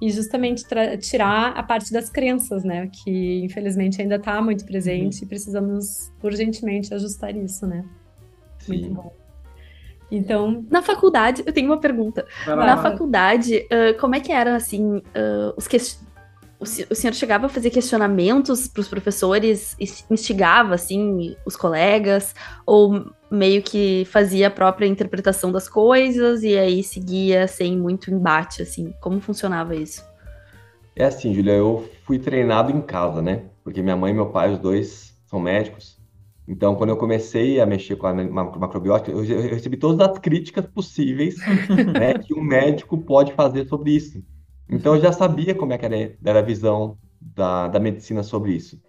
[0.05, 0.65] e justamente
[1.01, 2.89] tirar a parte das crenças, né?
[2.93, 7.85] Que infelizmente ainda está muito presente e precisamos urgentemente ajustar isso, né?
[8.67, 8.93] Muito Sim.
[8.95, 9.15] bom.
[10.11, 12.27] Então, Na faculdade, eu tenho uma pergunta.
[12.45, 12.83] Vai Na lá.
[12.83, 16.01] faculdade, ah, como é que eram, assim, ah, os ques-
[16.59, 21.57] o, se- o senhor chegava a fazer questionamentos para os professores, ins- instigava, assim, os
[21.57, 22.35] colegas,
[22.67, 28.63] ou meio que fazia a própria interpretação das coisas e aí seguia sem muito embate,
[28.63, 28.93] assim?
[29.01, 30.05] Como funcionava isso?
[30.95, 33.51] É assim, Julia, eu fui treinado em casa, né?
[33.65, 36.01] Porque minha mãe e meu pai, os dois, são médicos.
[36.47, 40.67] Então, quando eu comecei a mexer com a ma- macrobiótica, eu recebi todas as críticas
[40.67, 41.47] possíveis,
[41.95, 44.23] né, que um médico pode fazer sobre isso.
[44.69, 48.53] Então, eu já sabia como é que era, era a visão da, da medicina sobre
[48.55, 48.81] isso.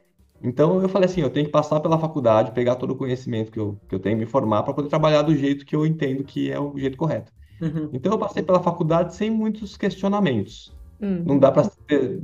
[0.44, 3.60] Então, eu falei assim, eu tenho que passar pela faculdade, pegar todo o conhecimento que
[3.60, 6.52] eu, que eu tenho, me formar para poder trabalhar do jeito que eu entendo que
[6.52, 7.32] é o jeito correto.
[7.62, 7.90] Uhum.
[7.94, 10.76] Então, eu passei pela faculdade sem muitos questionamentos.
[11.02, 12.20] hum, Não dá para ter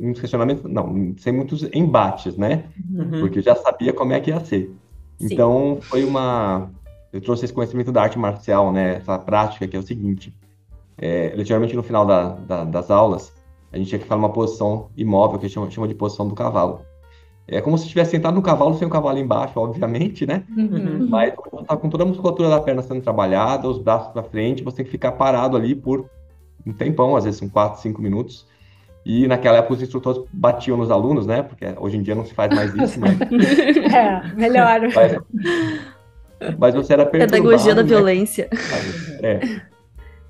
[0.00, 2.64] muitos questionamentos, não, sem muitos embates, né?
[2.92, 3.20] Uhum.
[3.20, 4.74] Porque eu já sabia como é que ia ser.
[5.18, 5.28] Sim.
[5.32, 6.70] Então, foi uma.
[7.12, 8.96] Eu trouxe esse conhecimento da arte marcial, né?
[8.96, 10.34] Essa prática que é o seguinte:
[10.98, 13.32] é, geralmente no final da- da- das aulas,
[13.72, 16.26] a gente tinha que falar uma posição imóvel, que a gente chama, chama de posição
[16.26, 16.80] do cavalo.
[17.48, 20.44] É como se estivesse sentado no cavalo, sem o cavalo embaixo, obviamente, né?
[20.56, 24.22] uhum, Mas você tá com toda a musculatura da perna sendo trabalhada, os braços para
[24.22, 26.08] frente, você tem que ficar parado ali por
[26.64, 28.46] um tempão, às vezes são 4, 5 minutos.
[29.04, 31.42] E naquela época os instrutores batiam nos alunos, né?
[31.42, 33.18] Porque hoje em dia não se faz mais isso, mas,
[33.92, 34.80] É, melhor.
[34.94, 35.18] mas,
[36.58, 37.88] mas você era Pedagogia da perturbado, né?
[37.88, 38.48] violência.
[39.22, 39.40] É.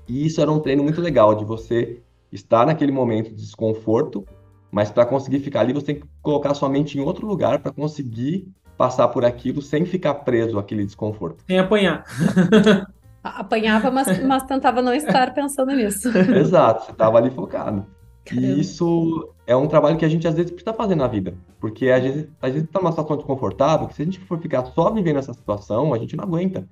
[0.07, 1.99] E isso era um treino muito legal, de você
[2.31, 4.25] estar naquele momento de desconforto,
[4.71, 7.71] mas para conseguir ficar ali, você tem que colocar sua mente em outro lugar para
[7.71, 11.43] conseguir passar por aquilo sem ficar preso àquele desconforto.
[11.45, 12.03] Sem apanhar.
[13.23, 16.09] Apanhava, mas, mas tentava não estar pensando nisso.
[16.35, 17.85] Exato, você estava ali focado.
[18.25, 18.47] Caramba.
[18.47, 21.89] E isso é um trabalho que a gente às vezes precisa fazer na vida, porque
[21.89, 24.91] a gente a gente está numa situação desconfortável, que se a gente for ficar só
[24.91, 26.67] vivendo essa situação, a gente não aguenta.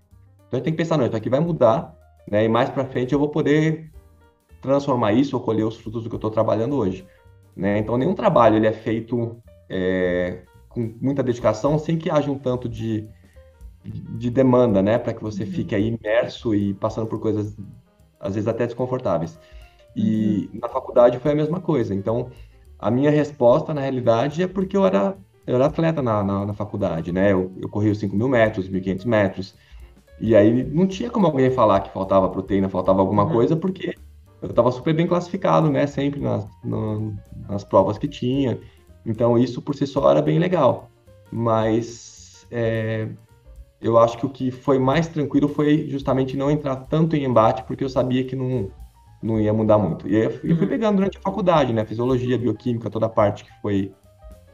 [0.47, 1.93] Então a gente tem que pensar, não, isso aqui vai mudar,
[2.29, 2.45] né?
[2.45, 3.91] E mais para frente eu vou poder
[4.61, 7.05] transformar isso ou colher os frutos do que eu estou trabalhando hoje,
[7.59, 7.79] né?
[7.79, 12.69] Então nenhum trabalho ele é feito é, com muita dedicação sem que haja um tanto
[12.69, 13.09] de,
[13.83, 14.97] de demanda, né?
[14.97, 17.57] Para que você fique aí imerso e passando por coisas
[18.19, 19.39] às vezes até desconfortáveis.
[19.95, 21.95] E na faculdade foi a mesma coisa.
[21.95, 22.31] Então,
[22.79, 25.17] a minha resposta, na realidade, é porque eu era,
[25.47, 27.33] eu era atleta na, na, na faculdade, né?
[27.33, 29.55] Eu, eu corri os 5 mil metros, 1.500 metros.
[30.19, 33.31] E aí não tinha como alguém falar que faltava proteína, faltava alguma Uhum.
[33.31, 33.95] coisa, porque
[34.41, 35.87] eu estava super bem classificado, né?
[35.87, 37.13] Sempre nas, na-
[37.49, 38.59] nas provas que tinha.
[39.05, 40.89] Então, isso por si só era bem legal.
[41.31, 43.09] Mas é,
[43.81, 47.63] eu acho que o que foi mais tranquilo foi justamente não entrar tanto em embate,
[47.63, 48.71] porque eu sabia que não,
[49.21, 50.07] não ia mudar muito.
[50.07, 50.69] E eu fui, eu fui Uhum.
[50.69, 51.85] pegando durante a faculdade, né?
[51.85, 53.95] Fisiologia, bioquímica, toda a parte que foi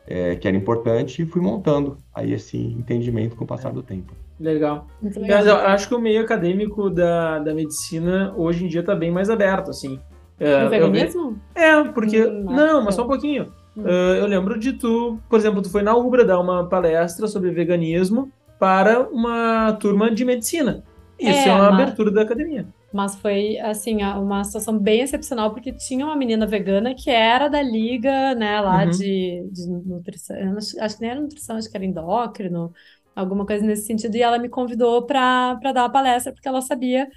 [0.07, 4.13] é, que era importante, e fui montando aí esse entendimento com o passar do tempo.
[4.39, 4.87] Legal.
[5.01, 9.11] Mas eu acho que o meio acadêmico da, da medicina hoje em dia está bem
[9.11, 9.99] mais aberto, assim.
[10.39, 11.39] É, eu ve- veganismo?
[11.53, 12.21] É, porque.
[12.25, 13.53] Hum, não, mas só um pouquinho.
[13.77, 13.83] Hum.
[13.85, 17.51] Ah, eu lembro de tu, por exemplo, tu foi na Ubra dar uma palestra sobre
[17.51, 20.83] veganismo para uma turma de medicina.
[21.17, 22.65] Isso é, É, uma mas- abertura da academia.
[22.91, 27.61] Mas foi, assim, uma situação bem excepcional, porque tinha uma menina vegana que era da
[27.61, 28.89] liga, né, lá Uhum.
[28.89, 30.35] de, de nutrição.
[30.79, 32.71] Acho que nem era nutrição, acho que era endócrino,
[33.15, 34.15] alguma coisa nesse sentido.
[34.15, 37.07] E ela me convidou para dar a palestra, porque ela sabia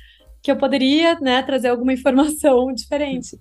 [0.40, 3.38] que eu poderia, né, trazer alguma informação diferente.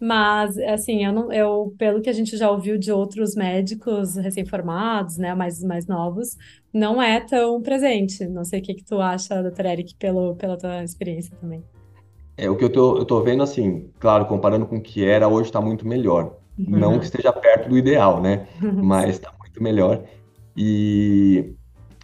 [0.00, 5.18] Mas, assim, eu não, eu, pelo que a gente já ouviu de outros médicos recém-formados,
[5.18, 6.36] né, mais, mais novos,
[6.72, 8.26] não é tão presente.
[8.26, 11.62] Não sei o que que tu acha, doutor Eric, pelo, pela tua experiência também.
[12.36, 15.28] É, o que eu tô, eu tô vendo, assim, claro, comparando com o que era,
[15.28, 16.34] hoje está muito melhor.
[16.56, 18.46] Não que esteja perto do ideal, né?
[18.60, 20.02] Mas está muito melhor.
[20.56, 21.54] E,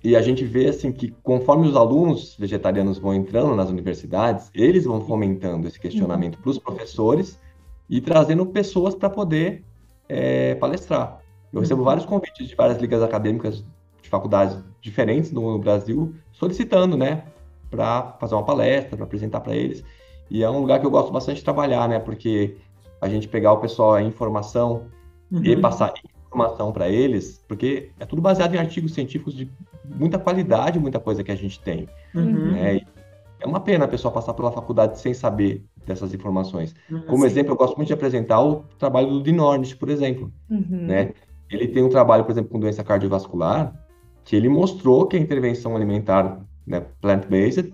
[0.04, 4.85] e a gente vê, assim, que conforme os alunos vegetarianos vão entrando nas universidades, eles
[4.85, 7.38] vão fomentando esse questionamento para os professores
[7.88, 9.64] e trazendo pessoas para poder
[10.09, 11.20] é, palestrar.
[11.52, 13.64] Eu recebo vários convites de várias ligas acadêmicas
[14.02, 17.24] de faculdades diferentes no Brasil solicitando, né,
[17.70, 19.82] para fazer uma palestra, para apresentar para eles.
[20.30, 22.56] E é um lugar que eu gosto bastante de trabalhar, né, porque
[23.00, 24.87] a gente pegar o pessoal a informação
[25.42, 25.61] e Uhum.
[25.61, 25.92] passar
[26.26, 29.50] informação para eles, porque é tudo baseado em artigos científicos de
[29.94, 32.53] muita qualidade, muita coisa que a gente tem, Uhum.
[32.53, 32.81] né?
[33.38, 36.75] É uma pena a pessoa passar pela faculdade sem saber dessas informações.
[37.07, 37.27] Como Sim.
[37.27, 40.87] exemplo, eu gosto muito de apresentar o trabalho do Dinornist, por exemplo, Uhum.
[40.87, 41.12] né?
[41.51, 43.72] Ele tem um trabalho, por exemplo, com doença cardiovascular,
[44.25, 47.72] que ele mostrou que a intervenção alimentar, né, plant-based,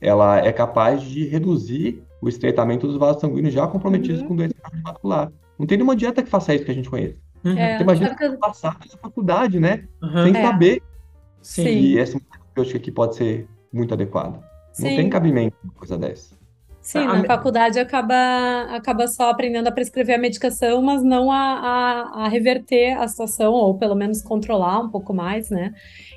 [0.00, 4.28] ela é capaz de reduzir o estreitamento dos vasos sanguíneos já comprometidos Uhum.
[4.28, 5.32] com doença cardiovascular.
[5.58, 7.16] Não tem nenhuma dieta que faça isso que a gente conhece.
[7.44, 7.56] Uhum.
[7.56, 9.84] É, Você imagina que passar pela faculdade, né?
[10.02, 10.24] Uhum.
[10.24, 10.42] Sem É.
[10.42, 10.82] saber.
[11.44, 11.68] Sim.
[11.68, 14.38] E essa terapêutica aqui pode ser muito adequada.
[14.78, 14.96] Não Sim.
[14.96, 16.34] tem cabimento uma coisa dessa.
[16.80, 18.14] Sim, A na me- faculdade acaba,
[18.68, 23.54] acaba só aprendendo a prescrever a medicação, mas não a, a, a reverter a situação,
[23.54, 25.72] ou pelo menos controlar um pouco mais, né?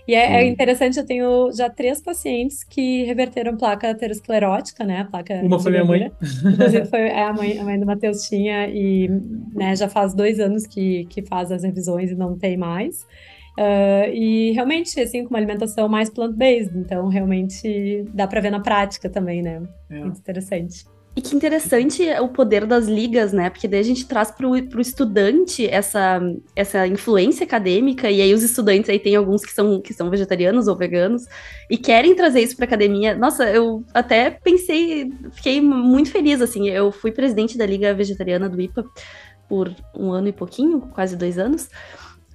[0.06, 5.08] E é, é interessante, eu tenho já três pacientes que reverteram placa aterosclerótica, né?
[5.10, 6.12] Placa Uma foi minha mãe.
[6.22, 9.08] Inclusive, foi é, a mãe, a mãe do Matheus tinha, e
[9.54, 13.08] né, já faz dois anos que, que faz as revisões e não tem mais.
[13.58, 18.60] Ah, e realmente, assim, com uma alimentação mais plant-based, então realmente dá para ver na
[18.60, 19.64] prática também, né?
[19.90, 20.00] É.
[20.00, 20.86] Muito interessante.
[21.16, 23.50] E que interessante o poder das ligas, né?
[23.50, 26.22] Porque daí a gente traz para o estudante essa,
[26.56, 30.68] essa influência acadêmica, e aí os estudantes aí tem alguns que são, que são vegetarianos
[30.68, 31.26] ou veganos
[31.72, 33.16] e querem trazer isso para academia.
[33.16, 36.70] Nossa, eu até pensei, fiquei muito feliz, assim.
[36.70, 38.86] Eu fui presidente da Liga Vegetariana do IPA
[39.50, 41.68] por um ano e pouquinho, quase dois anos.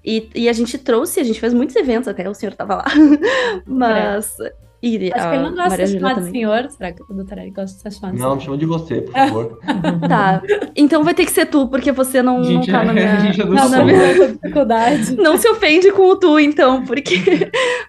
[0.05, 2.85] E, e a gente trouxe, a gente fez muitos eventos, até o senhor estava lá.
[3.67, 4.37] Mas.
[4.83, 6.33] E Acho que a ele não gosta Maria de ser chamado de também.
[6.33, 6.71] senhor.
[6.71, 9.01] Será que o doutor Eric gosta de ser chamado de Não, me chama de você,
[9.03, 9.59] por favor.
[10.09, 10.43] Tá.
[10.75, 13.13] Então vai ter que ser tu, porque você não, não Gente, tá na minha.
[13.17, 15.15] a gente é Não, na não, minha- não, dificuldade.
[15.23, 17.15] Não se ofende com o tu, então, porque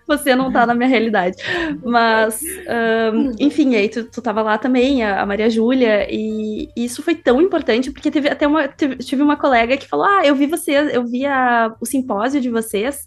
[0.08, 1.38] você não tá na minha realidade.
[1.84, 6.86] Mas, ahn, enfim, aí tu, tu tava lá também, a, a Maria Júlia, e, e
[6.86, 8.67] isso foi tão importante, porque teve até uma.
[8.67, 12.39] teve- tive uma colega que falou: Ah, eu vi vocês, eu vi a- o simpósio
[12.39, 13.06] de vocês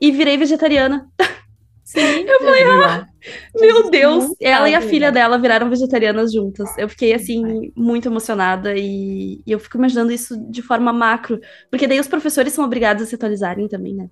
[0.00, 1.06] e virei vegetariana.
[1.86, 3.06] Sim, Eu falei, ah,
[3.60, 4.24] Meu Deus!
[4.24, 5.12] Não Ela e a filha né?
[5.12, 6.68] dela viraram vegetarianas juntas.
[6.76, 11.38] Eu fiquei, assim, muito emocionada e, e eu fico imaginando isso de forma macro,
[11.70, 14.08] porque daí os professores são obrigados a se atualizarem também, né?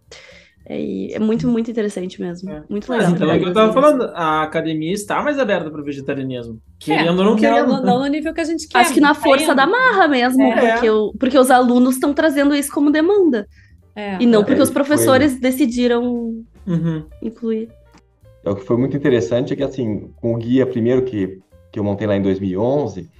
[0.66, 2.48] É, e é muito, muito interessante mesmo.
[2.50, 2.62] É.
[2.70, 3.10] Muito legal.
[3.10, 6.54] o então é que eu tava falando, a academia está mais aberta para o vegetarianismo.
[6.54, 7.66] É, Querendo ou não não, querendo.
[7.68, 8.78] não, não no nível que a gente quer.
[8.78, 10.72] Acho que na tá força da marra mesmo, É.
[10.74, 13.46] porque, o- porque os alunos estão trazendo isso como demanda.
[13.96, 14.16] É.
[14.22, 17.04] E não É, porque os foi- professores decidiram Uhum.
[17.22, 17.68] incluir.
[18.44, 21.40] É, O que foi muito interessante é que, assim, com o guia primeiro que,
[21.72, 23.10] que eu montei lá em 2011,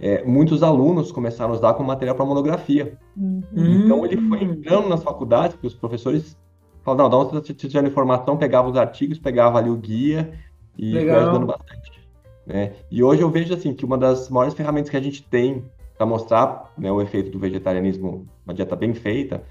[0.00, 2.98] é, muitos alunos começaram a usar como material para monografia.
[3.16, 3.42] Uhum.
[3.54, 4.52] Então, ele foi Hum.
[4.52, 6.36] entrando nas faculdades, porque os professores
[6.82, 10.32] falavam, não, dá você tirando informação, pegava os artigos, pegava ali o guia
[10.76, 11.20] e foi Legal.
[11.20, 11.92] ajudando bastante.
[12.46, 12.72] Né?
[12.90, 15.64] E hoje eu vejo, assim, que uma das maiores ferramentas que a gente tem
[15.96, 19.42] para mostrar né, o efeito do vegetarianismo, uma dieta bem feita,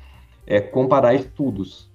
[0.46, 1.89] é comparar estudos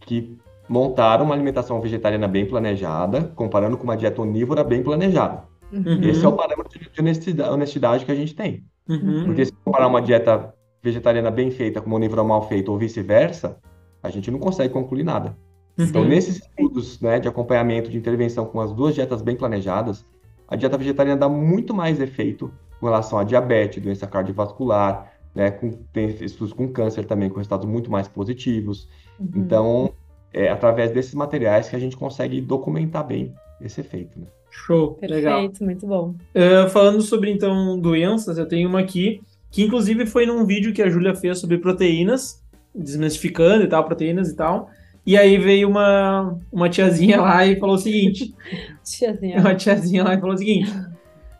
[0.00, 5.44] que montaram uma alimentação vegetariana bem planejada, comparando com uma dieta onívora bem planejada.
[5.72, 6.02] Uhum.
[6.02, 8.64] Esse é o parâmetro de honestidade, honestidade que a gente tem.
[8.88, 9.24] Uhum.
[9.26, 13.58] Porque se comparar uma dieta vegetariana bem feita com uma onívora mal feita ou vice-versa,
[14.02, 15.36] a gente não consegue concluir nada.
[15.78, 16.08] Então, Uhum.
[16.08, 20.04] nesses estudos né, de acompanhamento, de intervenção com as duas dietas bem planejadas,
[20.48, 22.50] a dieta vegetariana dá muito mais efeito
[22.80, 27.66] com relação a diabetes, doença cardiovascular, né, com, tem estudos com câncer também, com resultados
[27.66, 28.88] muito mais positivos.
[29.20, 29.28] Uhum.
[29.36, 29.92] Então,
[30.32, 34.18] é através desses materiais que a gente consegue documentar bem esse efeito.
[34.18, 34.26] Né?
[34.50, 35.40] Show, legal.
[35.40, 36.14] Perfeito, muito bom.
[36.34, 40.82] Uh, falando sobre, então, doenças, eu tenho uma aqui, que inclusive foi num vídeo que
[40.82, 42.42] a Júlia fez sobre proteínas,
[42.74, 44.70] desmistificando e tal, proteínas e tal.
[45.04, 48.34] E aí veio uma, uma tiazinha lá e falou o seguinte:
[48.84, 49.40] Tiazinha.
[49.40, 50.70] uma tiazinha lá e falou o seguinte: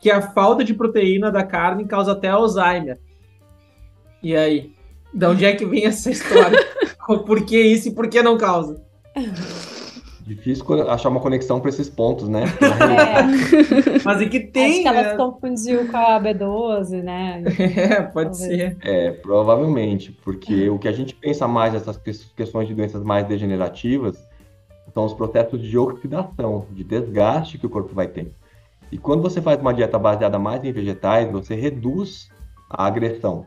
[0.00, 2.98] que a falta de proteína da carne causa até Alzheimer.
[4.22, 4.72] E aí?
[5.12, 6.58] De onde é que vem essa história?
[7.24, 8.80] por que isso e por que não causa?
[10.26, 12.44] Difícil achar uma conexão para esses pontos, né?
[13.88, 15.10] É, Mas é que acho tem, que ela né?
[15.10, 17.42] se confundiu com a B12, né?
[17.58, 18.60] É, pode Talvez.
[18.60, 18.76] ser.
[18.82, 23.26] É, provavelmente, porque o que a gente pensa mais nessas que- questões de doenças mais
[23.26, 24.18] degenerativas
[24.92, 28.30] são os processos de oxidação, de desgaste que o corpo vai ter.
[28.92, 32.28] E quando você faz uma dieta baseada mais em vegetais, você reduz
[32.70, 33.46] a agressão,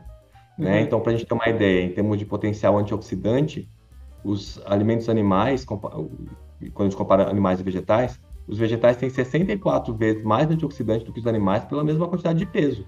[0.58, 0.78] né?
[0.78, 0.80] Uhum.
[0.84, 3.68] Então, para a gente ter uma ideia, em termos de potencial antioxidante,
[4.24, 5.80] os alimentos animais, quando
[6.78, 11.20] a gente compara animais e vegetais, os vegetais têm 64 vezes mais antioxidante do que
[11.20, 12.84] os animais pela mesma quantidade de peso.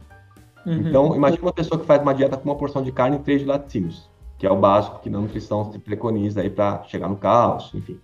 [0.66, 0.88] Uhum.
[0.88, 3.40] Então, imagine uma pessoa que faz uma dieta com uma porção de carne e três
[3.40, 7.16] de laticínios, que é o básico que na nutrição se preconiza aí para chegar no
[7.16, 7.98] cálcio, enfim.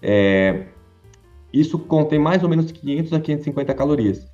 [0.00, 0.66] É,
[1.52, 4.32] isso contém mais ou menos 500 a 550 calorias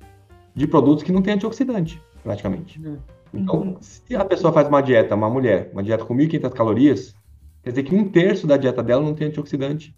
[0.55, 2.79] de produtos que não têm antioxidante, praticamente.
[2.79, 2.97] Uhum.
[3.33, 7.15] Então, se a pessoa faz uma dieta, uma mulher, uma dieta com 1.500 calorias,
[7.63, 9.95] quer dizer que um terço da dieta dela não tem antioxidante.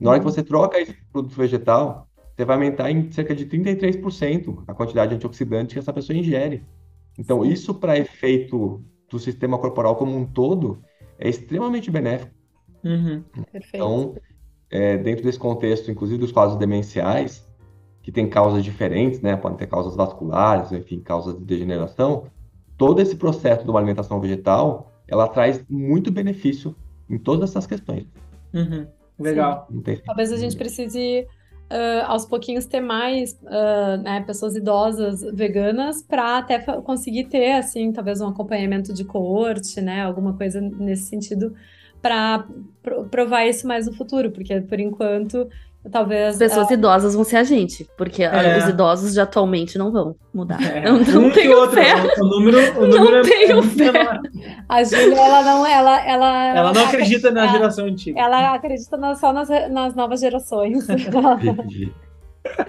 [0.00, 3.46] Na hora que você troca isso para produto vegetal, você vai aumentar em cerca de
[3.46, 6.64] 33% a quantidade de antioxidante que essa pessoa ingere.
[7.18, 10.82] Então, isso para efeito do sistema corporal como um todo
[11.18, 12.32] é extremamente benéfico.
[12.82, 13.22] Uhum.
[13.54, 14.16] Então,
[14.68, 17.46] é, dentro desse contexto, inclusive dos quadros demenciais,
[18.02, 19.36] que tem causas diferentes, né?
[19.36, 22.26] Podem ter causas vasculares, enfim, causas de degeneração.
[22.76, 26.74] Todo esse processo de uma alimentação vegetal, ela traz muito benefício
[27.08, 28.06] em todas essas questões.
[28.52, 28.86] Uhum.
[29.18, 29.68] Legal.
[30.04, 31.26] Talvez a gente precise,
[31.70, 37.92] ah, aos pouquinhos, ter mais ah, né, pessoas idosas veganas para até conseguir ter, assim,
[37.92, 40.02] talvez um acompanhamento de coorte, né?
[40.02, 41.54] Alguma coisa nesse sentido,
[42.02, 42.46] para
[43.10, 45.48] provar isso mais no futuro, porque por enquanto,
[45.90, 46.30] talvez.
[46.34, 48.58] As pessoas idosas vão ser a gente, porque É.
[48.58, 50.58] os idosos de atualmente não vão mudar.
[50.62, 50.88] É.
[50.88, 51.94] Eu não Um tenho outro, fé.
[52.18, 54.20] O número, o Não número é- tenho é muito fé.
[54.68, 55.66] A Júlia, ela não.
[55.66, 58.20] Ela, ela, Ela não acredita na ela- geração antiga.
[58.20, 60.86] Ela acredita na- só nas, nas novas gerações.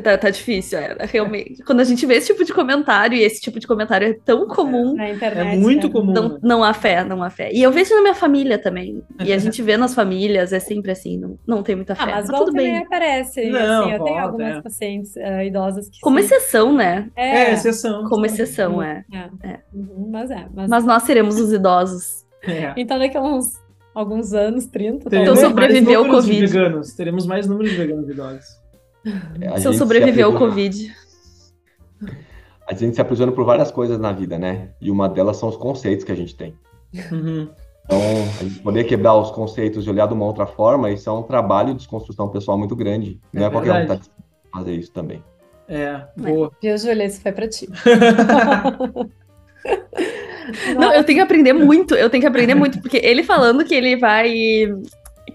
[0.04, 1.64] Tá, tá difícil, é, realmente.
[1.64, 4.48] Quando a gente vê esse tipo de comentário, e esse tipo de comentário é tão
[4.48, 5.56] comum, na internet.
[5.56, 5.94] É muito né?
[5.94, 6.14] comum.
[6.14, 7.52] não, não há fé, não há fé.
[7.52, 9.02] E eu vejo na minha família também.
[9.24, 12.04] E a gente vê nas famílias, é sempre assim, não, não tem muita fé.
[12.04, 12.78] Ah, mas mas volta tudo bem.
[12.78, 13.50] aparece.
[13.50, 14.62] Não, assim, eu tenho volta, algumas é.
[14.62, 16.26] pacientes ah, idosas que Como sim.
[16.26, 17.10] exceção, né?
[17.16, 18.06] É, É, exceção.
[18.06, 19.04] Como exceção, é.
[19.12, 19.48] é.
[19.48, 19.60] É.
[19.74, 20.46] Uhum, Mas é.
[20.54, 20.70] Mas...
[20.70, 22.26] Mas nós seremos os idosos.
[22.44, 22.74] É.
[22.78, 23.54] Então, daqui a uns
[23.94, 26.46] alguns anos, 30, Teremos Então sobreviveu de Covid.
[26.48, 26.94] veganos.
[26.94, 28.46] Teremos mais números de veganos idosos.
[29.40, 30.94] É, a Se eu sobreviver ao Covid.
[32.68, 34.70] A gente se aprisiona por várias coisas na vida, né?
[34.82, 36.56] E uma delas são os conceitos que a gente tem.
[37.12, 37.48] Uhum.
[37.86, 38.02] Então,
[38.40, 41.22] a gente poder quebrar os conceitos e olhar de uma outra forma, isso é um
[41.22, 43.20] trabalho de desconstrução pessoal muito grande.
[43.32, 44.00] Não é, É qualquer um que tá
[44.52, 45.24] fazer isso também.
[45.68, 46.52] É, boa.
[46.62, 47.06] Viu, Júlia?
[47.06, 47.70] Isso foi pra ti.
[50.78, 53.74] Não, eu tenho que aprender muito, eu tenho que aprender muito, porque ele falando que
[53.74, 54.68] ele vai.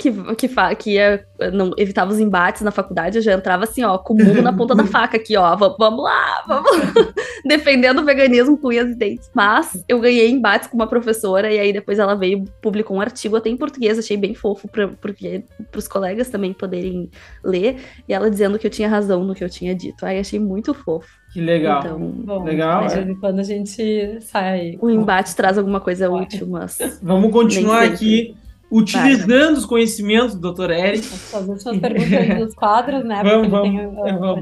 [0.01, 3.85] Que, que, fa, que ia, não, evitava os embates na faculdade, eu já entrava assim,
[3.85, 5.55] ó, com o mundo na ponta da faca aqui, ó.
[5.55, 7.13] Vamos, vamos lá, vamos lá.
[7.45, 9.31] Defendendo o veganismo com unhas e dentes.
[9.35, 13.37] Mas eu ganhei embates com uma professora, e aí depois ela veio, publicou um artigo
[13.37, 17.11] até em português, achei bem fofo, pra, porque pros colegas também poderem
[17.45, 17.77] ler,
[18.09, 20.07] e ela dizendo que eu tinha razão no que eu tinha dito.
[20.07, 21.21] Aí achei muito fofo.
[21.33, 21.81] Que legal.
[21.81, 22.97] Então, Bom, Legal, de é.
[22.97, 24.77] vez em quando a gente sai.
[24.81, 26.99] o embate traz alguma coisa útil, mas.
[27.03, 28.35] Vamos continuar aqui
[28.71, 30.71] utilizando os conhecimentos do Dr.
[30.71, 31.07] Eric.
[31.35, 33.23] As últimas perguntas dos quadros, né?
[33.23, 34.41] Vamos, vamos, tem uh, vamos.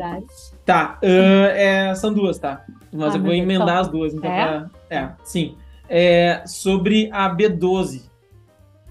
[0.64, 2.64] Tá, ah, é, são duas, tá?
[2.92, 4.12] Mas Ah, eu vou emendar as duas.
[4.14, 4.46] Então, É?
[4.46, 5.56] pra- é, sim.
[5.88, 8.02] É, sobre a B12.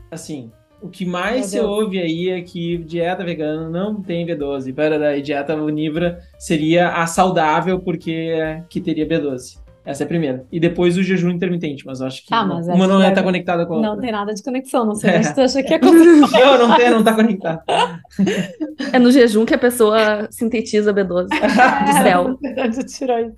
[0.10, 4.74] Assim, o que mais se ouve aí é que dieta vegana não tem B12.
[4.74, 9.60] Para daí, dieta onívora seria a saudável porque é que teria B12.
[9.88, 10.46] Essa é a primeira.
[10.52, 13.06] E depois o jejum intermitente, mas eu acho que Ah, uma, mas uma não que
[13.06, 14.02] é é- tá conectada com a Não outra.
[14.04, 15.18] tem nada de conexão, não sei É.
[15.20, 16.40] onde tu acha que é conexão.
[16.42, 17.62] Não, não tem, não tá conectado.
[18.94, 22.38] É no jejum que a pessoa sintetiza B12 do céu.
[22.86, 23.36] Tirou isso?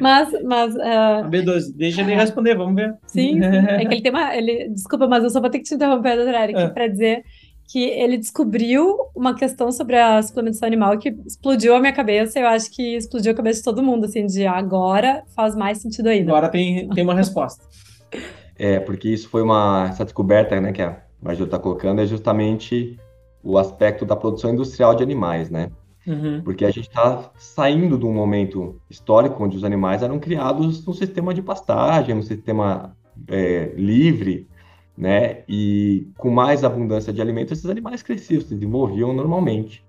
[0.00, 2.94] Mas, mas ah, A B12, deixa ele responder, vamos ver.
[3.06, 3.44] Sim, sim.
[3.44, 4.34] É que ele tem uma.
[4.36, 6.68] Ele, desculpa, mas eu só vou ter que te interromper, doutor Eric, É.
[6.68, 7.22] para dizer
[7.68, 12.38] que ele descobriu uma questão sobre a suplementação animal que explodiu a minha cabeça.
[12.38, 16.08] Eu acho que explodiu a cabeça de todo mundo, assim, de agora faz mais sentido
[16.08, 16.30] ainda.
[16.30, 17.64] Agora tem, tem uma resposta.
[18.58, 22.98] É, porque isso foi uma, essa descoberta, né, que a Marjorie está colocando, é justamente
[23.42, 25.70] o aspecto da produção industrial de animais, né?
[26.06, 26.40] Uhum.
[26.42, 30.94] Porque a gente está saindo de um momento histórico onde os animais eram criados num
[30.94, 32.96] sistema de pastagem, num sistema
[33.28, 34.48] é, livre,
[34.96, 35.42] né?
[35.48, 39.84] E com mais abundância de alimentos, esses animais cresciam, se desenvolviam normalmente.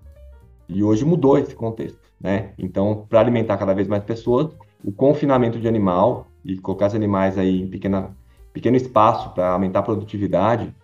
[0.68, 2.52] E hoje mudou esse contexto, né?
[2.58, 4.54] Então, para alimentar cada vez mais pessoas,
[4.84, 8.16] o confinamento de animal e colocar os animais aí em pequena,
[8.52, 10.74] pequeno espaço para aumentar a produtividade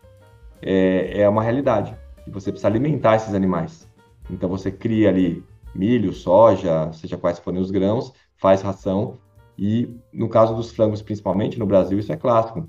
[0.62, 1.94] é, é uma realidade.
[2.26, 3.88] E você precisa alimentar esses animais.
[4.30, 5.44] Então você cria ali
[5.74, 9.18] milho, soja, seja quais forem os grãos, faz ração
[9.58, 12.66] e no caso dos frangos principalmente no Brasil isso é clássico.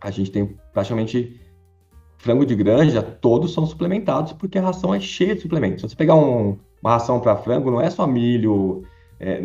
[0.00, 1.40] A gente tem praticamente
[2.18, 5.80] frango de granja, todos são suplementados porque a ração é cheia de suplementos.
[5.80, 8.82] Se você pegar um- uma ração para frango, não é só milho,
[9.20, 9.40] é,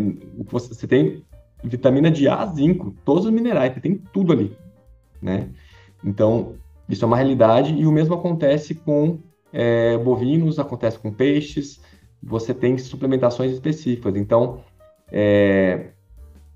[0.46, 1.24] você, tem
[1.64, 4.56] vitamina de a zinco, todos os minerais, você tem tudo ali,
[5.22, 5.50] né?
[6.04, 6.56] Então
[6.90, 9.20] isso é uma realidade e o mesmo acontece com
[9.52, 11.80] é, bovinos, acontece com peixes,
[12.22, 14.16] você tem suplementações específicas.
[14.16, 14.62] Então,
[15.12, 15.93] é,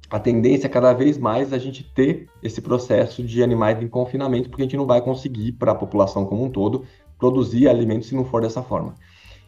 [0.09, 4.49] a tendência é cada vez mais a gente ter esse processo de animais em confinamento,
[4.49, 6.85] porque a gente não vai conseguir, para a população como um todo,
[7.17, 8.95] produzir alimentos se não for dessa forma.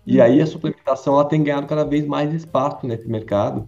[0.05, 3.67] E aí a suplementação ela tem ganhado cada vez mais espaço nesse mercado,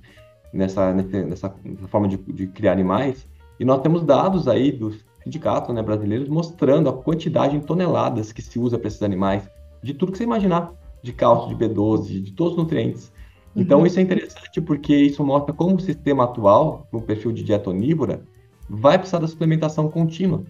[0.51, 3.25] nessa, nessa, nessa forma de, de criar animais.
[3.59, 8.41] E nós temos dados aí dos sindicatos né, brasileiros mostrando a quantidade em toneladas que
[8.41, 9.47] se usa para esses animais,
[9.83, 13.11] de tudo que você imaginar, de cálcio, de B12, de todos os nutrientes.
[13.55, 13.85] Então Uhum.
[13.85, 18.23] isso é interessante porque isso mostra como o sistema atual, no perfil de dieta onívora,
[18.69, 20.43] vai precisar da suplementação contínua.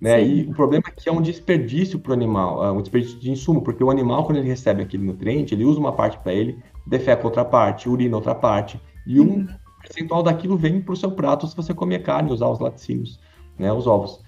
[0.00, 0.18] Né?
[0.18, 0.24] Sim.
[0.24, 3.30] E o problema é que é um desperdício para o animal, é um desperdício de
[3.30, 6.58] insumo, porque o animal, quando ele recebe aquele nutriente, ele usa uma parte para ele,
[6.86, 9.46] defeca outra parte, urina outra parte, e um
[9.80, 13.20] percentual daquilo vem para o seu prato se você comer carne, usar os laticínios,
[13.58, 14.20] né, os ovos.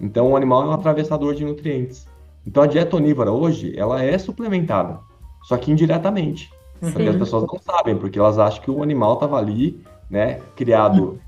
[0.00, 2.06] Então o animal é um atravessador de nutrientes.
[2.46, 5.00] Então a dieta onívora hoje, ela é suplementada,
[5.42, 6.50] só que indiretamente.
[6.82, 10.40] Só que as pessoas não sabem, porque elas acham que o animal estava ali, né,
[10.56, 11.20] criado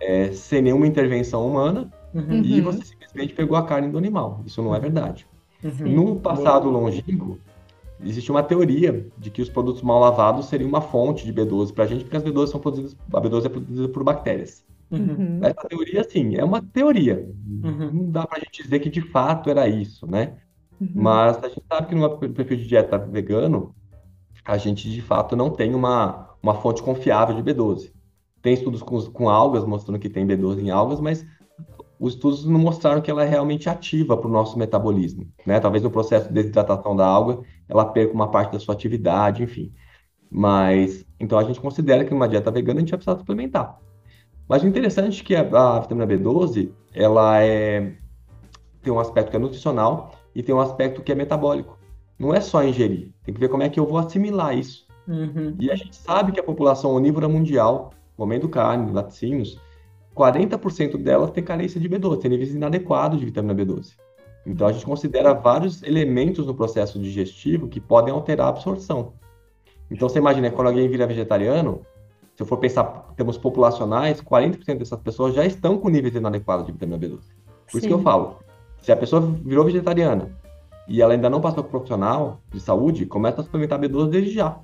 [0.00, 2.42] é, sem nenhuma intervenção humana, Uhum.
[2.42, 2.64] e Uhum.
[2.72, 4.40] você simplesmente pegou a carne do animal.
[4.44, 5.26] Isso não é verdade.
[5.62, 5.88] Uhum.
[5.88, 7.38] No passado longínquo,
[8.02, 11.84] existe uma teoria de que os produtos mal lavados seriam uma fonte de B12 para
[11.84, 14.64] a gente, porque as B12 são produzidas, a B12 é produzida por bactérias.
[14.90, 14.98] Uhum.
[15.18, 15.38] Uhum.
[15.42, 17.28] Essa teoria, sim, é uma teoria.
[17.62, 17.90] Uhum.
[17.92, 20.32] Não dá para a gente dizer que de fato era isso, né?
[20.80, 20.88] Uhum.
[20.94, 23.72] Mas a gente sabe que no perfil de dieta vegano,
[24.50, 27.92] a gente de fato não tem uma, uma fonte confiável de B12.
[28.42, 31.24] Tem estudos com, com algas mostrando que tem B12 em algas, mas
[32.00, 35.60] os estudos não mostraram que ela é realmente ativa para o nosso metabolismo, né?
[35.60, 39.72] Talvez no processo de desidratação da alga ela perca uma parte da sua atividade, enfim.
[40.28, 43.78] Mas então a gente considera que numa dieta vegana a gente vai precisar suplementar.
[44.48, 47.94] Mas o interessante é que a, a vitamina B12 ela é
[48.82, 51.78] tem um aspecto que é nutricional e tem um aspecto que é metabólico.
[52.18, 54.86] Não é só ingerir, tem que ver como é que eu vou assimilar isso.
[55.06, 55.54] Uhum.
[55.58, 59.58] E a gente sabe que a população onívora mundial, comendo carne, laticínios,
[60.16, 63.92] 40% delas tem carência de B12, tem níveis inadequados de vitamina B12.
[64.44, 69.12] Então a gente considera vários elementos no processo digestivo que podem alterar a absorção.
[69.90, 71.82] Então você imagina, quando alguém vira vegetariano,
[72.34, 76.66] se eu for pensar em termos populacionais, 40% dessas pessoas já estão com níveis inadequados
[76.66, 77.20] de vitamina B12.
[77.70, 78.04] Por isso que eu Sim.
[78.04, 78.38] falo,
[78.80, 80.39] se a pessoa virou vegetariana
[80.90, 84.58] e ela ainda não passou para profissional de saúde, começa a suplementar B12 desde já.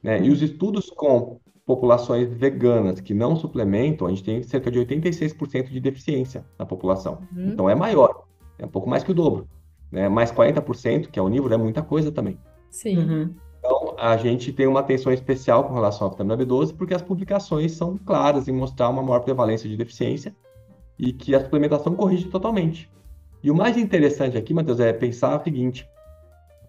[0.00, 0.22] Né?
[0.22, 5.68] E os estudos com populações veganas que não suplementam, a gente tem cerca de 86%
[5.68, 7.18] de deficiência na população.
[7.36, 7.48] Uhum.
[7.48, 8.26] Então é maior,
[8.60, 9.48] é um pouco mais que o dobro.
[9.90, 10.08] Né?
[10.08, 12.38] Mais 40%, que é onívoro, é muita coisa também.
[12.70, 12.98] Sim.
[12.98, 13.34] Uhum.
[13.58, 17.72] Então, a gente tem uma atenção especial com relação à vitamina B12, porque as publicações
[17.72, 20.32] são claras em mostrar uma maior prevalência de deficiência
[20.96, 22.88] e que a suplementação corrige totalmente.
[23.42, 25.88] E o mais interessante aqui, Matheus, é pensar o seguinte: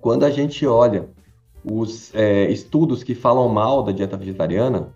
[0.01, 1.09] quando a gente olha
[1.63, 4.93] os é, estudos que falam mal da dieta vegetariana,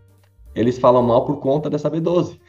[0.56, 2.40] eles falam mal por conta dessa B12.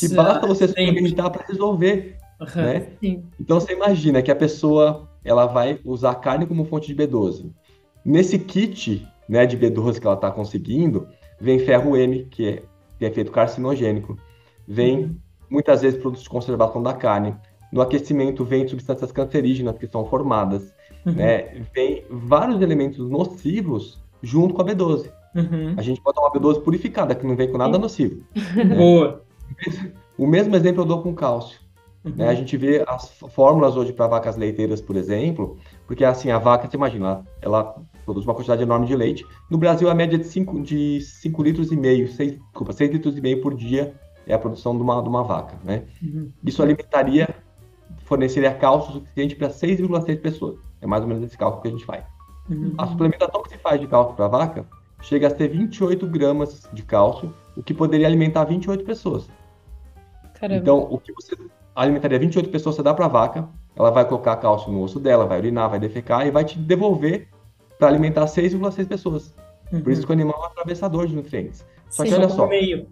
[0.00, 0.86] Que basta você Sempre.
[0.86, 2.62] suplementar para resolver, Uhum.
[2.62, 2.86] né?
[3.00, 3.24] Sim.
[3.40, 7.50] Então você imagina que a pessoa ela vai usar carne como fonte de B12.
[8.04, 11.06] Nesse kit né, de B12 que ela está conseguindo,
[11.40, 12.62] vem ferro M, que é,
[12.98, 14.16] tem efeito carcinogênico.
[14.66, 15.16] vem Uhum.
[15.50, 17.34] muitas vezes produtos de conservação da carne.
[17.72, 20.72] No aquecimento vem substâncias cancerígenas que são formadas,
[21.06, 21.12] Uhum.
[21.12, 21.62] né?
[21.74, 25.10] Vem vários elementos nocivos junto com a B12.
[25.34, 25.74] Uhum.
[25.76, 28.22] A gente bota uma B12 purificada, que não vem com nada nocivo.
[28.76, 29.22] Boa.
[30.16, 31.60] O mesmo exemplo eu dou com cálcio.
[32.04, 32.12] Uhum.
[32.16, 32.28] né?
[32.28, 35.56] A gente vê as fórmulas hoje para vacas leiteiras, por exemplo,
[35.86, 39.26] porque assim, a vaca, você imagina, ela produz uma quantidade enorme de leite.
[39.50, 43.16] No Brasil, a média de 5 de cinco litros e meio, 6, desculpa, 6 litros
[43.16, 43.94] e meio por dia
[44.26, 45.84] é a produção de uma, de uma vaca, né?
[46.02, 46.30] Uhum.
[46.44, 47.28] Isso alimentaria,
[48.08, 50.58] forneceria cálcio suficiente para 6,6 pessoas.
[50.80, 52.04] É mais ou menos esse cálculo que a gente faz.
[52.48, 52.72] Uhum.
[52.78, 54.66] A suplementação que se faz de cálcio para vaca
[55.02, 59.28] chega a ser 28 gramas de cálcio, o que poderia alimentar 28 pessoas.
[60.34, 60.60] Caramba.
[60.60, 61.36] Então, o que você
[61.74, 65.26] alimentaria 28 pessoas, você dá para a vaca, ela vai colocar cálcio no osso dela,
[65.26, 67.28] vai urinar, vai defecar e vai te devolver
[67.78, 69.34] para alimentar 6,6 pessoas.
[69.70, 71.64] Por isso que o animal é um atravessador de nutrientes.
[71.90, 72.16] Só que Sim.
[72.16, 72.88] olha Só só, meio.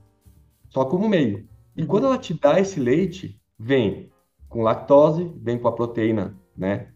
[0.68, 1.48] só como meio.
[1.76, 1.86] E Uhum.
[1.88, 4.10] quando ela te dá esse leite, vem
[4.48, 6.88] com lactose, vem com a proteína, né,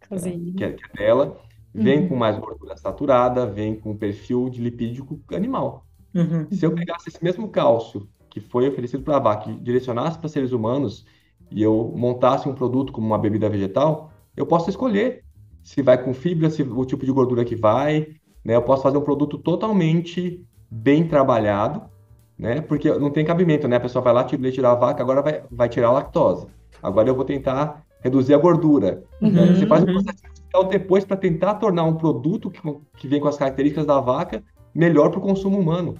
[0.00, 0.52] Caseína.
[0.56, 1.38] que é, que é dela,
[1.72, 2.08] vem Uhum.
[2.08, 5.86] com mais gordura saturada, vem com perfil de lipídico animal.
[6.14, 6.46] Uhum.
[6.50, 10.28] Se eu pegasse esse mesmo cálcio que foi oferecido para a vaca e direcionasse para
[10.28, 11.04] seres humanos
[11.50, 15.24] e eu montasse um produto como uma bebida vegetal, eu posso escolher
[15.62, 18.08] se vai com fibra, se o tipo de gordura que vai,
[18.44, 18.54] né?
[18.56, 21.82] Eu posso fazer um produto totalmente bem trabalhado,
[22.38, 22.60] né?
[22.60, 23.76] Porque não tem cabimento, né?
[23.76, 26.46] A pessoa vai lá, tira o leite da vaca, agora vai, vai tirar a lactose.
[26.84, 29.02] Agora eu vou tentar reduzir a gordura.
[29.20, 29.42] né?
[29.42, 29.56] Uhum.
[29.56, 32.60] Você faz um processo industrial depois para tentar tornar um produto que,
[32.98, 34.42] que vem com as características da vaca
[34.74, 35.94] melhor para o consumo humano,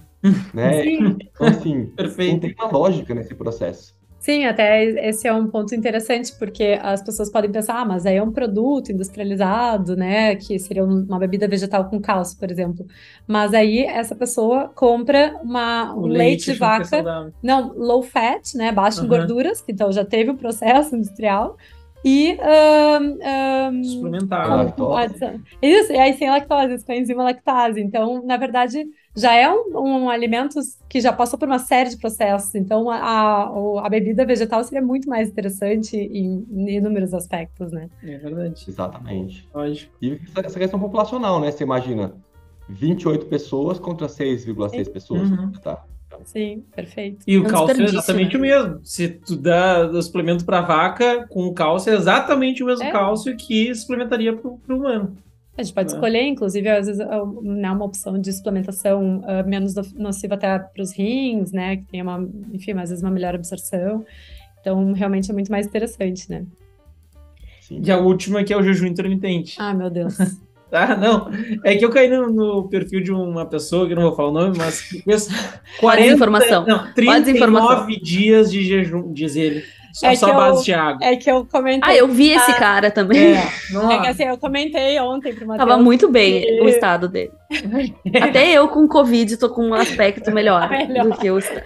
[0.53, 0.83] né?
[0.83, 1.17] Sim.
[1.21, 2.41] Então, assim, não Perfeito.
[2.41, 3.95] tem uma lógica nesse processo.
[4.17, 8.15] Sim, até esse é um ponto interessante, porque as pessoas podem pensar, ah, mas aí
[8.15, 12.87] é um produto industrializado, né, que seria um- uma bebida vegetal com cálcio, por exemplo.
[13.27, 17.03] Mas aí essa pessoa compra uma, um O leite de vaca,
[17.41, 19.27] não, low fat, né, baixo em Aham.
[19.27, 21.55] gorduras, que então já teve o processo industrial,
[22.07, 24.45] e ahn, ahn, Suplementar.
[24.51, 25.41] Ah, Lactose.
[25.61, 27.81] Isso, e aí sem lactose, com a enzima lactase.
[27.81, 28.85] Então, na verdade,
[29.15, 32.53] já é um, um alimento que já passou por uma série de processos.
[32.53, 37.89] Então, a, a, a bebida vegetal seria muito mais interessante em, em inúmeros aspectos, né?
[38.03, 38.63] É verdade.
[38.67, 39.49] Exatamente.
[39.53, 39.91] Lógico.
[39.99, 41.49] E essa- essa questão populacional, né?
[41.49, 42.13] Você imagina
[42.69, 45.29] 28 pessoas contra 6,6 pessoas.
[45.31, 45.51] Uhum.
[45.53, 45.83] Tá?
[46.23, 47.19] Sim, perfeito.
[47.27, 48.37] E o É cálcio é exatamente né?
[48.37, 48.79] o mesmo.
[48.83, 52.91] Se tu dá o suplemento para vaca, com o cálcio é exatamente o mesmo É.
[52.91, 55.17] cálcio que suplementaria para o humano.
[55.57, 55.95] A gente pode É.
[55.95, 57.05] escolher, inclusive, às vezes, é
[57.43, 61.77] né, uma opção de suplementação ah, menos no- nociva até para os rins, né?
[61.77, 64.05] Que tenha uma, enfim, às vezes uma melhor absorção.
[64.59, 66.45] Então, realmente é muito mais interessante, né?
[67.61, 67.81] Sim.
[67.83, 69.55] E a última que é o jejum intermitente.
[69.59, 70.15] Ah, meu Deus.
[70.71, 71.29] Ah, não.
[71.63, 74.29] É que eu caí no, no perfil de uma pessoa, que eu não vou falar
[74.29, 75.29] o nome, mas que fez
[75.79, 76.65] 40, desinformação.
[76.65, 77.87] não, Ó a 39 desinformação.
[78.01, 79.63] dias de jejum, diz ele.
[79.93, 81.07] Só, É só que eu- base de água.
[81.07, 81.81] É que eu comentei.
[81.89, 83.33] Ah, eu vi esse cara também.
[83.33, 83.37] É,
[83.93, 85.69] É que assim, eu comentei ontem pro Matheus.
[85.69, 87.31] Tava muito bem que- o estado dele.
[88.21, 91.05] Até eu com Covid tô com um aspecto melhor, Melhor.
[91.05, 91.63] do que o estado.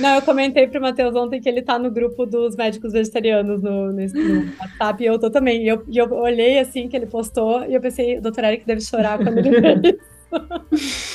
[0.00, 3.86] Não, eu comentei pro Matheus ontem que ele tá no grupo dos médicos vegetarianos no,
[3.86, 5.62] no, no WhatsApp e eu tô também.
[5.64, 8.80] E eu, e eu olhei assim que ele postou e eu pensei, doutor Eric deve
[8.82, 10.12] chorar quando ele vê isso.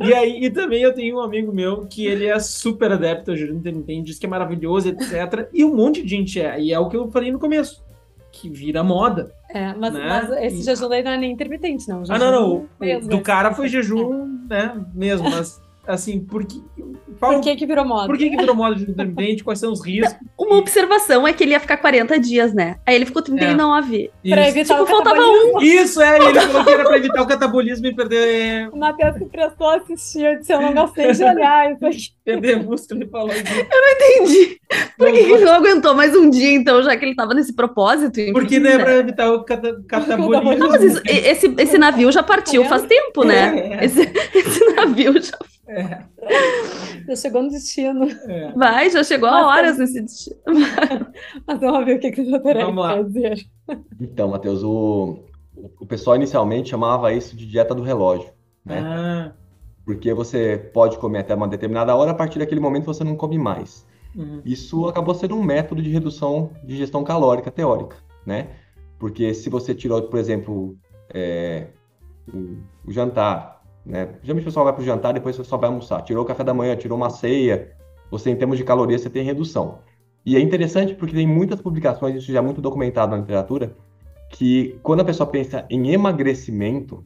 [0.00, 3.36] E aí, e também eu tenho um amigo meu que ele é super adepto ao
[3.36, 5.48] jejum intermitente, diz que é maravilhoso, etc.
[5.54, 6.60] E um monte de gente é.
[6.60, 7.82] E é o que eu falei no começo,
[8.30, 9.32] que vira moda.
[9.50, 10.06] É, mas, Né?
[10.06, 12.02] mas esse E- jejum daí não é nem intermitente, não.
[12.08, 12.68] Ah, não, não.
[12.78, 13.22] mesmo, do né?
[13.22, 14.78] cara foi jejum, né?
[14.94, 16.62] Mesmo, mas assim, por que.
[17.18, 18.06] Fala, Por que que virou moda?
[18.06, 19.42] por que, que virou moda de intermitente?
[19.42, 20.14] Quais são os riscos?
[20.38, 22.76] Uma observação é que ele ia ficar 40 dias, né?
[22.84, 24.10] Aí ele ficou 39.
[24.28, 24.50] Pra Isso.
[24.50, 25.62] evitar Tipo, o faltava catabolismo.
[25.62, 29.24] Isso, é, ele falou que era pra evitar o catabolismo e perder, O Matheus que
[29.24, 32.08] prestou assistir, eu disse, eu não gostei de olhar isso aqui.
[32.22, 33.00] perder músculo.
[33.00, 33.44] Ele falou isso.
[33.44, 34.60] Entendi.
[34.98, 37.54] Por que, que ele não aguentou mais um dia, então, já que ele tava nesse
[37.54, 38.20] propósito?
[38.20, 38.84] enfim, Porque não é né?
[38.84, 40.54] pra evitar o cata- catabolismo.
[40.58, 43.78] Não, mas isso- esse, esse navio já partiu faz tempo, né?
[43.80, 43.84] É.
[43.86, 44.00] Esse,
[44.34, 46.04] esse navio já É,
[47.08, 48.04] Já chegou no destino.
[48.28, 48.52] é.
[48.52, 50.36] vai, já chegou a Mas horas nesse destino.
[51.46, 53.46] Mas vamos ver o que, que o Eric dizer.
[54.00, 55.24] Então, Matheus, o,
[55.80, 58.30] o pessoal inicialmente chamava isso de dieta do relógio,
[58.64, 58.80] né?
[58.80, 59.32] Ah,
[59.84, 63.38] Porque você pode comer até uma determinada hora, a partir daquele momento você não come
[63.38, 63.86] mais.
[64.16, 64.42] uhum.
[64.44, 68.48] Isso acabou sendo um método de redução de ingestão calórica teórica, né?
[68.98, 70.76] Porque se você tirou, por exemplo,
[71.12, 71.68] é,
[72.32, 73.55] o, o jantar,
[73.86, 74.08] né?
[74.22, 76.02] Geralmente o pessoal vai para o jantar, depois o pessoal vai almoçar.
[76.02, 77.72] Tirou o café da manhã, tirou uma ceia,
[78.10, 79.78] você em termos de calorias você tem redução.
[80.24, 83.76] E é interessante porque tem muitas publicações, isso já é muito documentado na literatura,
[84.30, 87.04] que quando a pessoa pensa em emagrecimento,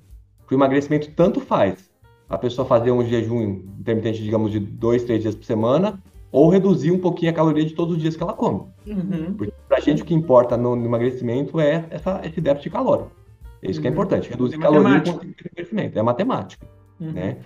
[0.49, 1.91] que o emagrecimento tanto faz
[2.28, 6.01] a pessoa fazer um jejum intermitente, digamos, de dois, três dias por semana,
[6.33, 8.62] ou reduzir um pouquinho a caloria de todos os dias que ela come.
[8.87, 9.35] Uhum.
[9.37, 13.11] Porque pra gente o que importa no, no emagrecimento é essa, esse déficit calórico.
[13.62, 13.94] É isso que é Uhum.
[13.94, 15.98] importante, reduzir É caloria e conseguir crescimento.
[15.98, 16.66] É matemática,
[16.98, 17.12] Uhum.
[17.12, 17.38] né?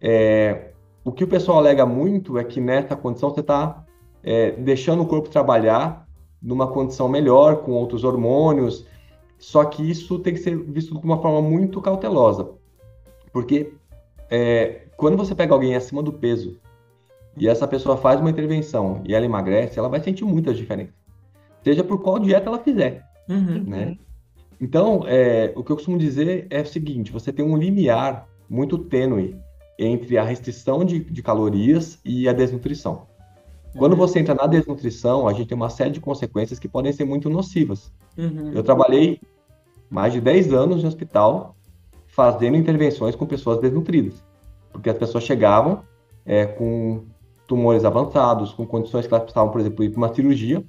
[0.00, 0.70] É,
[1.04, 3.84] o que o pessoal alega muito é que nessa condição você está
[4.58, 6.06] deixando o corpo trabalhar
[6.42, 8.86] numa condição melhor, com outros hormônios,
[9.38, 12.50] só que isso tem que ser visto de uma forma muito cautelosa.
[13.32, 13.72] Porque
[14.30, 16.58] é, quando você pega alguém acima do peso
[17.36, 20.94] e essa pessoa faz uma intervenção e ela emagrece, ela vai sentir muitas diferenças.
[21.64, 23.64] Seja por qual dieta ela fizer, Uhum.
[23.66, 23.96] né?
[24.60, 28.76] Então, é, o que eu costumo dizer é o seguinte: você tem um limiar muito
[28.78, 29.36] tênue
[29.78, 33.08] entre a restrição de, de calorias e a desnutrição.
[33.78, 37.04] Quando você entra na desnutrição, a gente tem uma série de consequências que podem ser
[37.04, 37.92] muito nocivas.
[38.18, 38.52] Uhum.
[38.52, 39.20] Eu trabalhei
[39.88, 41.56] mais de 10 anos no hospital
[42.08, 44.22] fazendo intervenções com pessoas desnutridas,
[44.72, 45.82] porque as pessoas chegavam
[46.26, 47.04] é, com
[47.46, 50.64] tumores avançados, com condições que elas precisavam, por exemplo, ir para uma cirurgia,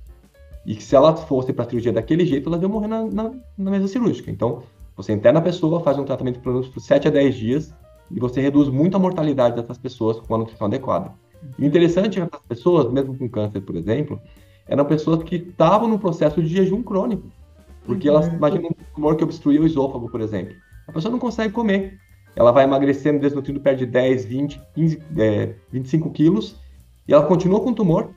[0.65, 3.31] e que se elas fossem para a cirurgia daquele jeito, elas iam morrer na, na,
[3.57, 4.29] na mesa cirúrgica.
[4.29, 4.63] Então,
[4.95, 7.73] você interna a pessoa, faz um tratamento por por 7 a 10 dias,
[8.11, 11.13] e você reduz muito a mortalidade dessas pessoas com a nutrição adequada.
[11.57, 14.19] E o interessante é que essas pessoas, mesmo com câncer, por exemplo,
[14.67, 17.27] eram pessoas que estavam no processo de jejum crônico.
[17.85, 18.35] Porque elas, Uhum.
[18.35, 20.53] imagina um tumor que obstruía o esôfago, por exemplo.
[20.87, 21.97] A pessoa não consegue comer.
[22.35, 26.59] Ela vai emagrecendo, desnutrindo, perde 10, 20, 15, é, 25 quilos,
[27.07, 28.11] e ela continua com tumor,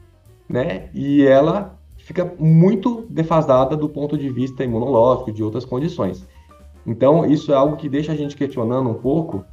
[0.48, 0.90] né?
[0.92, 6.24] E ela fica muito defasada do ponto de vista imunológico, de outras condições.
[6.86, 9.44] Então, isso é algo que deixa a gente questionando um pouco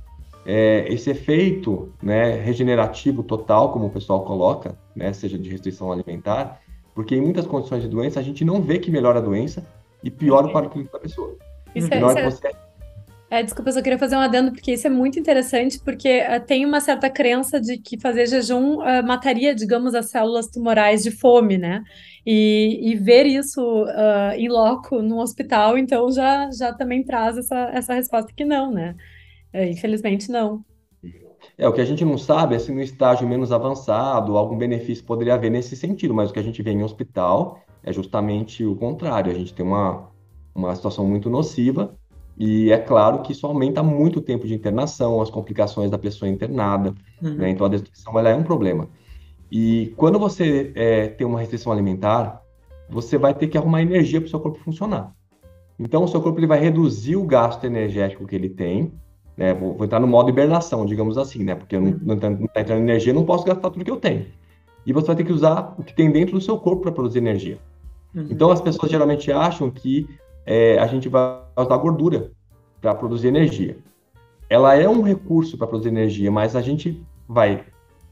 [0.45, 6.59] é, esse efeito né, regenerativo total, como o pessoal coloca, né, seja de restrição alimentar,
[6.93, 9.65] porque em muitas condições de doença a gente não vê que melhora a doença
[10.03, 11.35] e piora o quadro clínico da pessoa.
[11.73, 12.51] Isso é, isso é- você
[13.29, 16.37] É, desculpa, eu só queria fazer um adendo, porque isso é muito interessante, porque eh,
[16.41, 21.11] tem uma certa crença de que fazer jejum eh, mataria, digamos, as células tumorais de
[21.11, 21.81] fome, né?
[22.25, 27.57] E, e ver isso ah, em loco num hospital, então já, já também traz essa,
[27.73, 28.95] essa resposta que não, né?
[29.53, 30.65] Eh, infelizmente não.
[31.57, 35.05] É, o que a gente não sabe é se no estágio menos avançado algum benefício
[35.05, 38.75] poderia haver nesse sentido, mas o que a gente vê em hospital é justamente o
[38.75, 39.31] contrário.
[39.31, 40.11] A gente tem uma,
[40.53, 41.97] uma situação muito nociva
[42.37, 46.29] e é claro que isso aumenta muito o tempo de internação, as complicações da pessoa
[46.29, 47.35] internada, Uhum.
[47.35, 47.49] né?
[47.51, 48.89] Então a desnutrição ela é um problema.
[49.51, 52.41] E quando você é, tem uma restrição alimentar,
[52.89, 55.13] você vai ter que arrumar energia para o seu corpo funcionar.
[55.77, 58.93] Então o seu corpo ele vai reduzir o gasto energético que ele tem,
[59.35, 59.53] né?
[59.53, 61.55] Vou, vou entrar no modo hibernação, digamos assim, né?
[61.55, 63.97] Porque eu não, não, tá- não tá entrando energia, não posso gastar tudo que eu
[63.97, 64.27] tenho.
[64.85, 67.19] E você vai ter que usar o que tem dentro do seu corpo para produzir
[67.19, 67.57] energia.
[68.15, 68.27] Uhum.
[68.29, 70.07] Então as pessoas geralmente acham que
[70.45, 72.31] é, a gente vai usar gordura
[72.79, 73.77] para produzir energia.
[74.49, 77.63] Ela é um recurso para produzir energia, mas a gente vai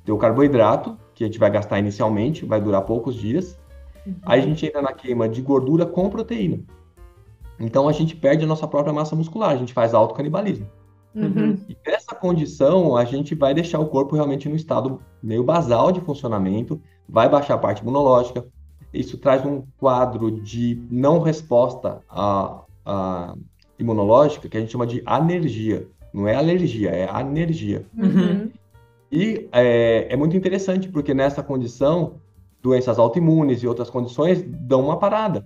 [0.06, 3.60] ter o carboidrato, que a gente vai gastar inicialmente, vai durar poucos dias.
[4.26, 6.62] Aí a gente entra na queima de gordura com proteína.
[7.60, 10.66] Então a gente perde a nossa própria massa muscular, a gente faz autocanibalismo.
[11.14, 11.60] Uhum.
[11.68, 16.00] E nessa condição, a gente vai deixar o corpo realmente no estado meio basal de
[16.00, 18.46] funcionamento, vai baixar a parte imunológica.
[18.94, 23.36] Isso traz um quadro de não resposta à, à
[23.78, 25.86] imunológica que a gente chama de anergia.
[26.14, 27.86] Não é alergia, é anergia.
[27.94, 28.50] Uhum.
[29.12, 32.16] E é, é muito interessante porque nessa condição,
[32.62, 35.46] doenças autoimunes e outras condições dão uma parada,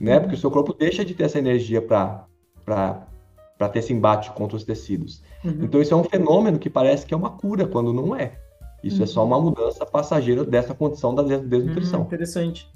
[0.00, 0.18] né?
[0.20, 2.26] Porque o seu corpo deixa de ter essa energia para
[2.64, 5.20] para ter esse embate contra os tecidos.
[5.44, 5.60] Uhum.
[5.62, 8.38] Então isso é um fenômeno que parece que é uma cura quando não é.
[8.84, 12.02] Isso é só uma mudança passageira dessa condição da des- Uhum, desnutrição.
[12.02, 12.70] interessante.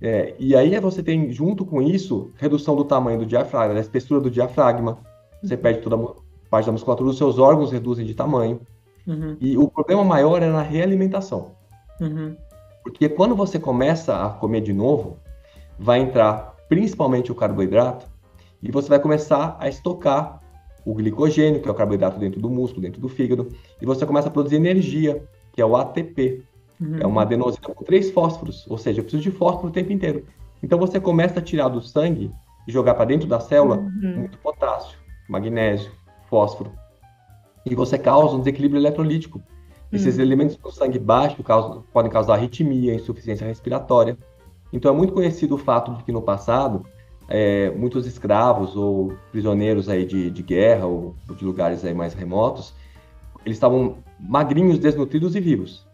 [0.00, 4.20] É, e aí você tem, junto com isso, redução do tamanho do diafragma, da espessura
[4.20, 4.98] do diafragma.
[5.42, 6.14] Você perde toda a
[6.50, 8.60] parte da musculatura, os seus órgãos reduzem de tamanho.
[9.06, 11.52] Uhum, E o problema maior é na realimentação.
[12.00, 12.36] uhum,
[12.82, 15.18] Porque quando você começa a comer de novo,
[15.78, 18.06] vai entrar principalmente o carboidrato
[18.62, 20.40] e você vai começar a estocar
[20.84, 23.48] o glicogênio, que é o carboidrato dentro do músculo, dentro do fígado,
[23.80, 26.44] e você começa a produzir energia, que é o ATP.
[26.80, 26.98] uhum.
[27.00, 30.24] É uma adenosina com três fósforos, ou seja, eu preciso de fósforo o tempo inteiro.
[30.62, 32.30] Então você começa a tirar do sangue
[32.66, 34.20] e jogar para dentro da célula Uhum.
[34.20, 34.96] muito potássio,
[35.28, 35.90] magnésio,
[36.28, 36.72] fósforo.
[37.68, 39.42] E você causa um desequilíbrio eletrolítico.
[39.92, 44.16] Esses elementos do sangue baixo causam- podem causar arritmia, insuficiência respiratória.
[44.72, 46.84] Então é muito conhecido o fato de que no passado
[47.28, 52.74] é, muitos escravos ou prisioneiros aí de, de guerra ou de lugares aí mais remotos,
[53.44, 55.86] eles estavam magrinhos, desnutridos e vivos.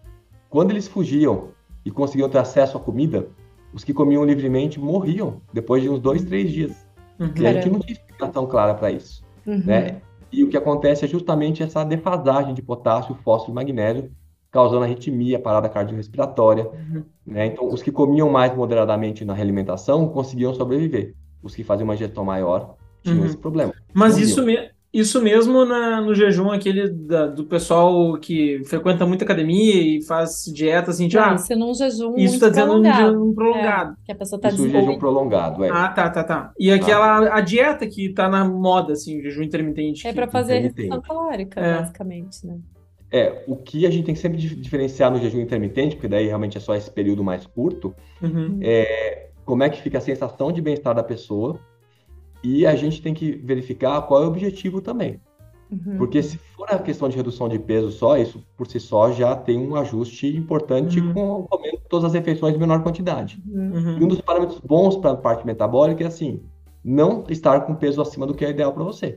[0.51, 1.49] Quando eles fugiam
[1.85, 3.29] e conseguiam ter acesso à comida,
[3.73, 6.87] os que comiam livremente morriam depois de uns dois, três dias.
[7.19, 7.31] Uhum.
[7.37, 9.63] E a gente não tinha explicação clara para isso, Uhum.
[9.65, 10.01] né?
[10.33, 14.11] E o que acontece é justamente essa defasagem de potássio, fósforo e magnésio
[14.51, 16.69] causando arritmia, parada cardiorrespiratória.
[16.69, 17.03] Uhum.
[17.27, 17.47] Né?
[17.47, 21.15] Então, os que comiam mais moderadamente na realimentação conseguiam sobreviver.
[21.43, 23.25] Os que faziam uma ingestão maior tinham Uhum.
[23.27, 23.73] esse problema.
[23.95, 29.25] Mas isso, me- isso mesmo na- no jejum aquele da- do pessoal que frequenta muito
[29.25, 32.75] academia e faz dieta assim, de, Não, ah, isso num jejum isso muito tá dizendo
[32.79, 33.97] um jejum prolongado.
[34.05, 34.99] Que a pessoa tá Isso o jejum desenvolvendo.
[35.01, 35.71] prolongado, é.
[35.71, 36.53] Ah, tá, tá, tá.
[36.59, 40.07] E aquela a dieta que tá na moda, assim, o jejum intermitente.
[40.07, 41.79] É para fazer restrição calórica, É.
[41.79, 42.59] basicamente, né?
[43.11, 46.27] É, o que a gente tem que sempre dif- diferenciar no jejum intermitente, porque daí
[46.27, 48.59] realmente é só esse período mais curto, Uhum.
[49.45, 51.59] como é que fica a sensação de bem-estar da pessoa,
[52.43, 55.21] e a gente tem que verificar qual é o objetivo também.
[55.71, 55.97] Uhum.
[55.97, 59.35] Porque se for a questão de redução de peso só, isso por si só já
[59.35, 61.15] tem um ajuste importante Uhum.
[61.15, 63.43] com comendo todas as refeições em menor quantidade.
[63.47, 63.73] Uhum.
[63.73, 63.99] Uhum.
[63.99, 66.43] E um dos parâmetros bons para a parte metabólica é assim,
[66.85, 69.17] não estar com peso acima do que é ideal para você.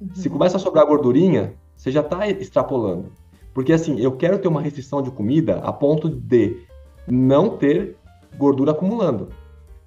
[0.00, 0.08] Uhum.
[0.14, 3.12] Se começa a sobrar gordurinha, você já está extrapolando.
[3.54, 6.58] Porque assim, eu quero ter uma restrição de comida a ponto de
[7.06, 7.96] não ter
[8.36, 9.28] gordura acumulando.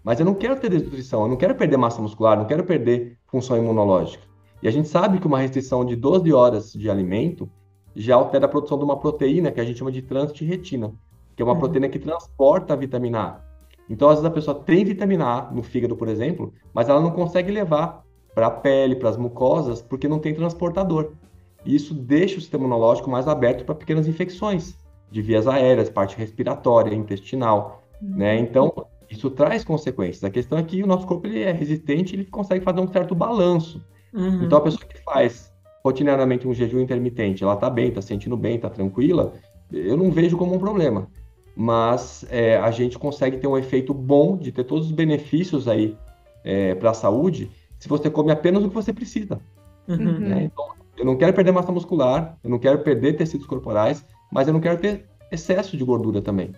[0.03, 3.17] Mas eu não quero ter desnutrição, eu não quero perder massa muscular, não quero perder
[3.27, 4.23] função imunológica.
[4.61, 7.49] E a gente sabe que uma restrição de 12 horas de alimento
[7.95, 10.93] já altera a produção de uma proteína que a gente chama de transtirretina,
[11.35, 11.59] que é uma Uhum.
[11.59, 13.41] proteína que transporta a vitamina A.
[13.89, 17.11] Então, às vezes a pessoa tem vitamina A no fígado, por exemplo, mas ela não
[17.11, 18.03] consegue levar
[18.35, 21.13] para a pele, para as mucosas, porque não tem transportador.
[21.65, 24.77] E isso deixa o sistema imunológico mais aberto para pequenas infecções
[25.11, 28.37] de vias aéreas, parte respiratória, intestinal, né?
[28.39, 28.71] Então,
[29.09, 30.23] isso traz consequências.
[30.23, 33.15] A questão é que o nosso corpo ele é resistente, ele consegue fazer um certo
[33.15, 33.83] balanço.
[34.13, 34.43] Uhum.
[34.43, 35.51] Então, a pessoa que faz
[35.83, 39.33] rotineiramente um jejum intermitente, ela tá bem, tá sentindo bem, tá tranquila,
[39.71, 41.07] eu não vejo como um problema.
[41.55, 45.97] Mas é, a gente consegue ter um efeito bom de ter todos os benefícios aí
[46.79, 49.39] para a saúde se você come apenas o que você precisa.
[49.87, 50.19] Uhum.
[50.19, 50.43] né?
[50.43, 54.53] Então, eu não quero perder massa muscular, eu não quero perder tecidos corporais, mas eu
[54.53, 56.51] não quero ter excesso de gordura também.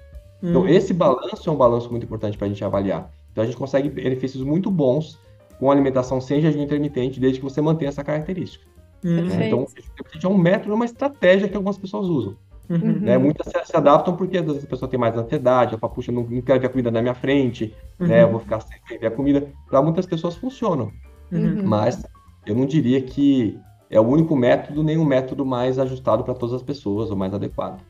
[0.44, 0.68] Então, Uhum.
[0.68, 3.12] esse balanço é um balanço muito importante para a gente avaliar.
[3.32, 5.20] Então, a gente consegue benefícios muito bons
[5.60, 8.66] com alimentação sem jejum intermitente, desde que você mantenha essa característica.
[9.04, 9.26] Uhum.
[9.28, 9.48] né?
[9.48, 12.36] Então, o jejum intermitente é um método, uma estratégia que algumas pessoas usam.
[12.70, 13.00] Uhum.
[13.02, 13.18] Né?
[13.18, 16.12] Muitas se, se adaptam porque às vezes a pessoa tem mais ansiedade, ela fala, puxa,
[16.12, 18.22] não, não quero ver a comida na minha frente, né?
[18.22, 18.32] Eu Uhum.
[18.32, 19.48] vou ficar sem ver a comida.
[19.70, 20.90] Para muitas pessoas funcionam,
[21.32, 21.62] Uhum.
[21.64, 22.02] mas
[22.46, 26.56] eu não diria que é o único método, nem o método mais ajustado para todas
[26.56, 27.82] as pessoas, ou mais adequado.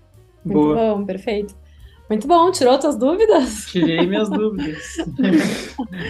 [0.44, 0.76] Muito Boa.
[0.96, 1.56] bom, perfeito.
[2.12, 3.68] Muito bom, tirou tuas dúvidas?
[3.68, 4.98] Tirei minhas dúvidas.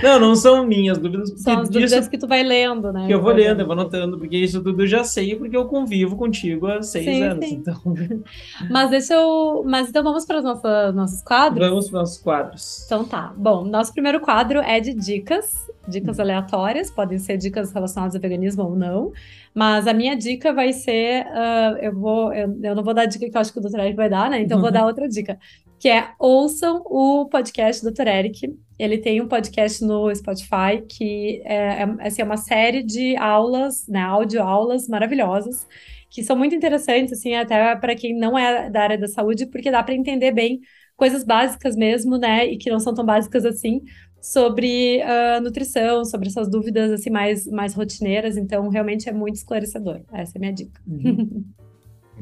[0.04, 3.06] não, não são minhas dúvidas, São as dúvidas que tu vai lendo, né?
[3.06, 5.66] que eu vou lendo, eu vou anotando, porque isso tudo eu já sei, porque eu
[5.66, 7.46] convivo contigo há seis Sim, anos.
[7.46, 7.54] sim.
[7.56, 7.80] Então,
[8.68, 9.64] Mas deixa eu.
[9.64, 11.70] Mas então vamos para os nossos, nossos quadros?
[11.70, 12.84] vamos para os nossos quadros.
[12.88, 13.32] Então tá.
[13.38, 15.54] Bom, nosso primeiro quadro é de dicas,
[15.88, 19.12] dicas aleatórias, podem ser dicas relacionadas ao veganismo ou não.
[19.54, 23.06] Mas a minha dica vai ser, ah, eu vou, eu, eu não vou dar a
[23.06, 23.68] dica que eu acho que o.
[23.78, 24.42] Eric vai dar, né?
[24.42, 24.74] Então eu vou Uhum.
[24.74, 25.38] dar outra dica,
[25.82, 28.08] que é ouçam o podcast do Dr.
[28.08, 28.56] Eric.
[28.78, 33.88] Ele tem um podcast no Spotify que é, é, assim, é uma série de aulas,
[33.88, 35.68] né, áudio-aulas maravilhosas,
[36.08, 39.72] que são muito interessantes, assim, até para quem não é da área da saúde, porque
[39.72, 40.60] dá para entender bem
[40.96, 43.82] coisas básicas mesmo, né, e que não são tão básicas assim,
[44.22, 48.38] sobre ah, nutrição, sobre essas dúvidas assim mais, mais rotineiras.
[48.38, 50.02] Então, realmente é muito esclarecedor.
[50.14, 50.80] Essa é a minha dica.
[50.86, 51.44] Uhum.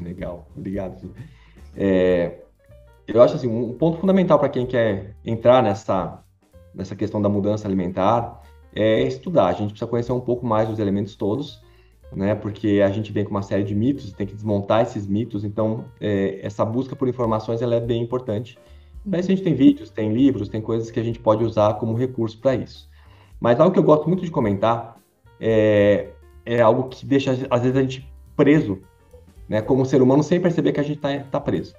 [0.00, 1.14] Legal, obrigado.
[1.76, 2.38] É,
[3.12, 6.22] eu acho assim, um ponto fundamental para quem quer entrar nessa,
[6.74, 8.40] nessa questão da mudança alimentar
[8.74, 9.46] é estudar.
[9.46, 11.62] A gente precisa conhecer um pouco mais os elementos todos,
[12.12, 12.34] né?
[12.34, 15.44] Porque a gente vem com uma série de mitos, tem que desmontar esses mitos.
[15.44, 18.58] Então, é, essa busca por informações ela é bem importante.
[19.06, 21.94] Isso a gente tem vídeos, tem livros, tem coisas que a gente pode usar como
[21.94, 22.88] recurso para isso.
[23.40, 24.96] Mas algo que eu gosto muito de comentar
[25.40, 26.08] é,
[26.44, 28.06] é algo que deixa às vezes a gente
[28.36, 28.78] preso
[29.48, 31.74] né, como ser humano sem perceber que a gente está tá preso.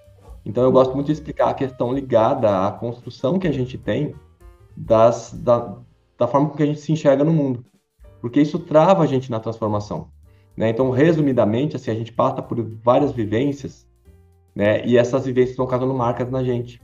[0.46, 4.16] Então eu gosto muito de explicar a questão ligada à construção que a gente tem
[4.76, 5.78] das, da,
[6.18, 7.64] da forma com que a gente se enxerga no mundo,
[8.20, 10.10] porque isso trava a gente na transformação.
[10.56, 10.70] Né?
[10.70, 13.88] Então, resumidamente, assim, a gente passa por várias vivências,
[14.54, 16.82] né, e essas vivências estão causando marcas na gente.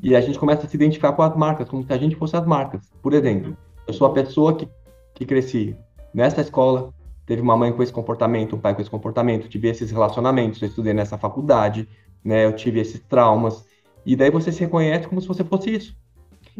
[0.00, 2.36] E a gente começa a se identificar com as marcas, como se a gente fosse
[2.36, 2.88] as marcas.
[3.02, 3.56] Por exemplo,
[3.86, 4.68] eu sou a pessoa que,
[5.14, 5.76] que cresci
[6.14, 6.94] nessa escola,
[7.26, 10.68] teve uma mãe com esse comportamento, um pai com esse comportamento, tive esses relacionamentos, eu
[10.68, 11.88] estudei nessa faculdade,
[12.24, 13.64] né, eu tive esses traumas,
[14.04, 15.96] e daí você se reconhece como se você fosse isso.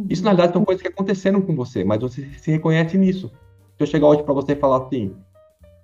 [0.09, 3.29] Isso, na verdade, são coisas que aconteceram com você, mas você se reconhece nisso.
[3.77, 5.15] Se eu chegar hoje para você e falar assim,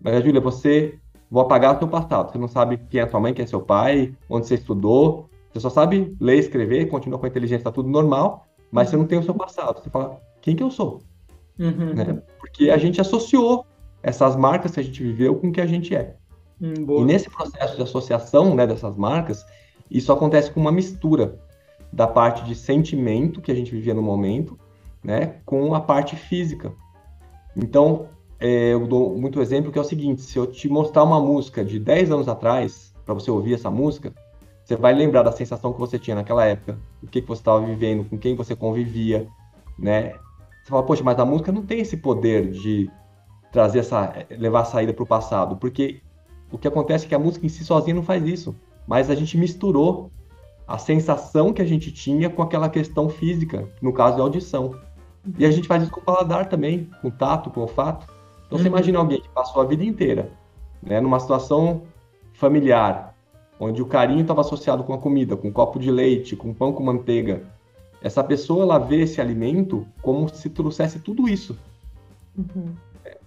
[0.01, 0.99] Maria Júlia, você,
[1.31, 3.61] vou apagar o seu passado, você não sabe quem é sua mãe, quem é seu
[3.61, 7.89] pai, onde você estudou, você só sabe ler, escrever, continua com a inteligência, tá tudo
[7.89, 9.81] normal, mas você não tem o seu passado.
[9.81, 11.01] Você fala, quem que eu sou?
[11.59, 11.95] Uhum.
[11.95, 12.22] Né?
[12.41, 13.64] Porque a gente associou
[14.03, 16.16] essas marcas que a gente viveu com o que a gente é.
[16.61, 19.45] Hum, E nesse processo de associação né, dessas marcas,
[19.91, 21.39] Isso acontece com uma mistura
[21.93, 24.59] da parte de sentimento que a gente vivia no momento,
[25.03, 26.72] né, com a parte física.
[27.57, 28.09] Então,
[28.41, 31.64] é, eu dou muito exemplo que é o seguinte: se eu te mostrar uma música
[31.64, 34.12] de 10 anos atrás, para você ouvir essa música,
[34.64, 37.64] você vai lembrar da sensação que você tinha naquela época, o que, que você estava
[37.64, 39.28] vivendo, com quem você convivia,
[39.78, 40.14] né?
[40.62, 42.91] Você fala, poxa, mas a música não tem esse poder de
[43.53, 46.01] trazer essa, levar a saída para o passado, porque
[46.51, 48.57] o que acontece é que a música em si sozinha não faz isso,
[48.87, 50.11] mas a gente misturou
[50.66, 54.74] a sensação que a gente tinha com aquela questão física, no caso da audição.
[55.39, 58.07] E a gente faz isso com o paladar também, com o tato, com o olfato.
[58.47, 58.74] Então você uhum.
[58.74, 60.30] imagina alguém que passou a vida inteira,
[60.82, 61.82] né, numa situação
[62.35, 63.14] familiar,
[63.59, 66.72] onde o carinho estava associado com a comida, com um copo de leite, com pão
[66.72, 67.43] com manteiga.
[68.03, 71.57] Essa pessoa ela vê esse alimento como se trouxesse tudo isso.
[72.37, 72.74] Uhum.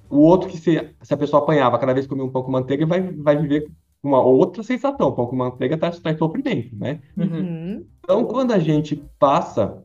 [0.10, 2.52] O outro que se, se, a pessoa apanhava cada vez que comia um pão com
[2.52, 3.70] manteiga vai, vai viver
[4.04, 5.12] uma outra sensação.
[5.12, 7.02] Pão com manteiga está tá em sofrimento, né?
[7.18, 7.86] Uhum.
[8.00, 9.84] Então, quando a gente passa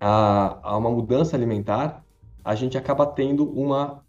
[0.00, 2.04] a, a uma mudança alimentar,
[2.44, 4.02] a gente acaba tendo uma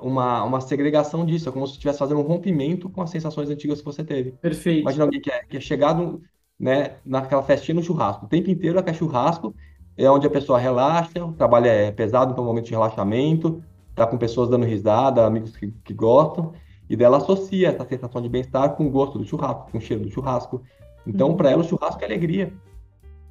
[0.00, 3.80] uma, uma segregação disso, é como se estivesse fazendo um rompimento com as sensações antigas
[3.80, 4.32] que você teve.
[4.32, 4.82] Perfeito.
[4.82, 6.22] Imagina alguém que é, que é chegado
[6.58, 8.26] né, naquela festinha no churrasco.
[8.26, 9.54] O tempo inteiro é churrasco,
[9.96, 13.62] é onde a pessoa relaxa, o trabalho é pesado, então é um momento de relaxamento,
[13.94, 16.52] tá com pessoas dando risada, amigos que, que gostam,
[16.90, 20.02] e dela associa essa sensação de bem-estar com o gosto do churrasco, com o cheiro
[20.02, 20.60] do churrasco.
[21.06, 21.36] Então, uhum.
[21.36, 22.52] para ela, o churrasco é alegria.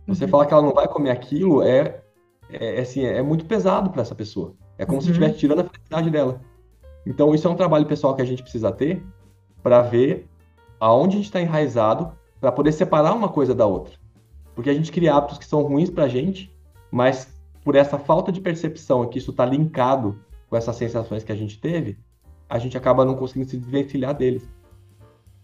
[0.08, 0.30] Você uhum.
[0.30, 2.02] falar que ela não vai comer aquilo é,
[2.50, 4.54] é, é assim, é muito pesado para essa pessoa.
[4.78, 5.02] É como uhum.
[5.02, 6.40] se estivesse tirando a felicidade dela.
[7.06, 9.04] Então, isso é um trabalho pessoal que a gente precisa ter
[9.62, 10.26] para ver
[10.80, 13.94] aonde a gente está enraizado para poder separar uma coisa da outra.
[14.56, 16.56] Porque a gente cria hábitos que são ruins para a gente,
[16.90, 20.18] mas por essa falta de percepção que isso está linkado
[20.50, 21.98] com essas sensações que a gente teve,
[22.50, 24.50] a gente acaba não conseguindo se desvencilhar deles.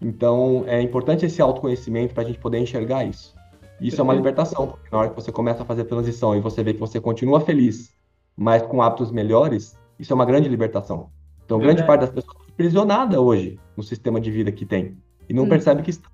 [0.01, 3.33] Então, é importante esse autoconhecimento para a gente poder enxergar isso.
[3.79, 6.39] Isso é uma libertação, porque na hora que você começa a fazer a transição e
[6.39, 7.93] você vê que você continua feliz,
[8.35, 11.09] mas com hábitos melhores, isso é uma grande libertação.
[11.45, 11.77] Então, Verdade.
[11.77, 14.97] grande parte das pessoas é aprisionada hoje no sistema de vida que tem
[15.29, 15.49] e não hum.
[15.49, 16.09] percebe que está.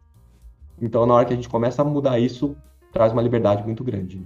[0.82, 2.56] Então, na hora que a gente começa a mudar isso,
[2.92, 4.22] traz uma liberdade muito grande.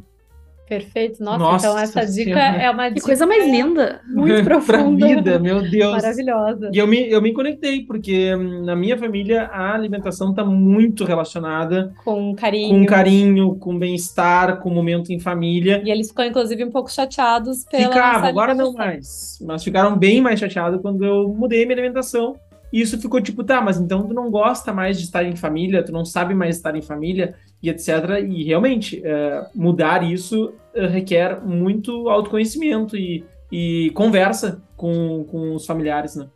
[0.68, 1.24] Perfeito.
[1.24, 3.02] Nossa, Nossa então essa dica é uma dica.
[3.02, 4.02] Que coisa mais linda.
[4.10, 5.06] Muito profunda.
[5.06, 5.92] pra vida, meu Deus.
[5.92, 6.72] Maravilhosa.
[6.74, 11.06] E eu me, eu me conectei, porque hum, na minha família a alimentação está muito
[11.06, 15.82] relacionada com carinho, com carinho, com bem-estar, com momento em família.
[15.86, 17.94] E eles ficam, inclusive, um pouco chateados pela.
[17.94, 19.38] Ficavam, agora não mais.
[19.46, 22.36] Mas ficaram bem mais chateados quando eu mudei minha alimentação.
[22.72, 25.84] E isso ficou tipo, tá, mas então tu não gosta mais de estar em família,
[25.84, 27.90] tu não sabe mais estar em família e etc.
[28.28, 35.66] E realmente, é, mudar isso é, requer muito autoconhecimento e, e conversa com, com os
[35.66, 36.28] familiares, né?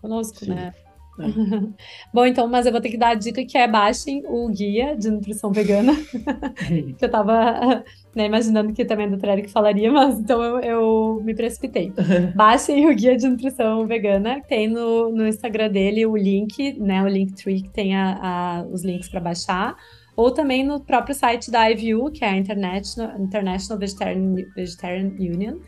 [0.00, 0.54] Conosco, Sim.
[0.54, 0.72] né?
[2.12, 4.96] Bom, então, mas eu vou ter que dar a dica que é baixem o guia
[4.96, 5.94] de nutrição vegana.
[6.98, 11.22] que eu tava né, imaginando que também a doutora Eric falaria, mas então eu, eu
[11.24, 11.92] me precipitei.
[12.34, 14.40] baixem o guia de nutrição vegana.
[14.48, 17.02] Tem no, no Instagram dele o link, né?
[17.02, 19.76] O Linktree que tem a, a os links para baixar
[20.18, 25.58] ou também no próprio site da IVU, que é a International, International Vegetarian, Vegetarian Union,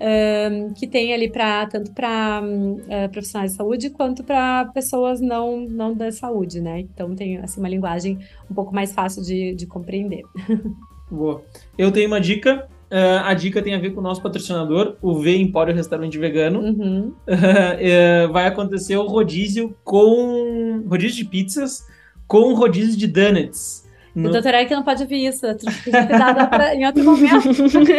[0.00, 5.20] um, que tem ali para tanto para uh, eh, profissionais de saúde quanto para pessoas
[5.20, 6.80] não, não da saúde, né?
[6.80, 8.18] Então tem assim uma linguagem
[8.50, 10.22] um pouco mais fácil de, de compreender.
[11.10, 11.42] Boa.
[11.78, 12.66] Eu tenho uma dica.
[12.90, 16.60] Uh, a dica tem a ver com o nosso patrocinador, o V Empório Restaurante Vegano.
[16.60, 17.12] Uhum.
[17.26, 21.84] Uh, vai acontecer o rodízio com rodízio de pizzas
[22.26, 23.85] com rodízio de donuts.
[24.16, 24.30] No...
[24.30, 25.42] O doutor Eric não pode ouvir isso,
[25.84, 27.48] podia ter dado pra, em outro momento.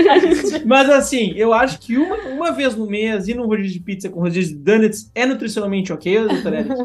[0.65, 4.09] Mas assim, eu acho que uma, uma vez no mês ir num rodízio de pizza
[4.09, 6.75] com rodízio de donuts é nutricionalmente ok, doutor Eric?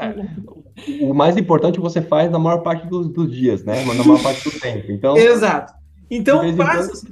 [0.00, 3.84] É, o mais importante você faz na maior parte dos, dos dias, né?
[3.84, 4.90] Na maior parte do tempo.
[4.90, 5.74] Então, Exato.
[6.10, 7.06] Então, passa,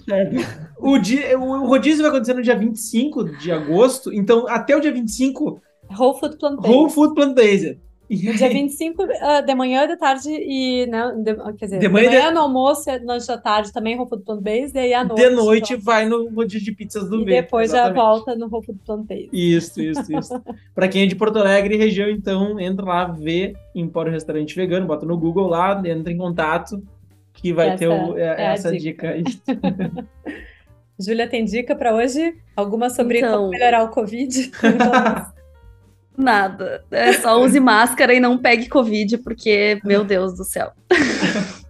[0.79, 4.93] o, dia, o rodízio vai acontecer no dia 25 de agosto, então até o dia
[4.93, 5.61] 25...
[5.99, 6.75] Whole Food Plant-Based.
[6.75, 7.79] Whole Food Plant-Based.
[8.11, 10.85] No dia 25 uh, ah, de manhã, de tarde e.
[10.87, 12.35] Né, de, quer dizer, de manhã, de manhã de...
[12.35, 15.23] no almoço, lanche da tarde também, Whole Food Plant Based, e aí à noite.
[15.23, 15.85] De noite então.
[15.85, 17.97] vai no rodízio de pizzas do E depois exatamente.
[17.97, 19.31] já volta no Whole Food Plant Based.
[19.33, 20.43] Isso, isso, isso.
[20.75, 25.07] Para quem é de Porto Alegre região, então, entra lá, vê Empório Restaurante Vegano, bota
[25.07, 26.83] no Google lá, entra em contato,
[27.33, 29.23] que vai essa, ter o, é, é essa dica.
[29.23, 30.09] dica.
[30.99, 32.35] Júlia, tem dica para hoje?
[32.57, 33.39] Alguma sobre então...
[33.39, 34.51] como melhorar o Covid?
[36.21, 36.85] Nada.
[36.91, 40.73] É só use máscara e não pegue Covid, porque, meu Deus do céu.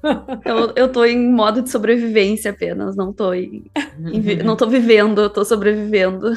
[0.46, 5.20] Eu, eu tô em modo de sobrevivência apenas, não tô em, em não tô vivendo,
[5.20, 6.32] eu tô sobrevivendo.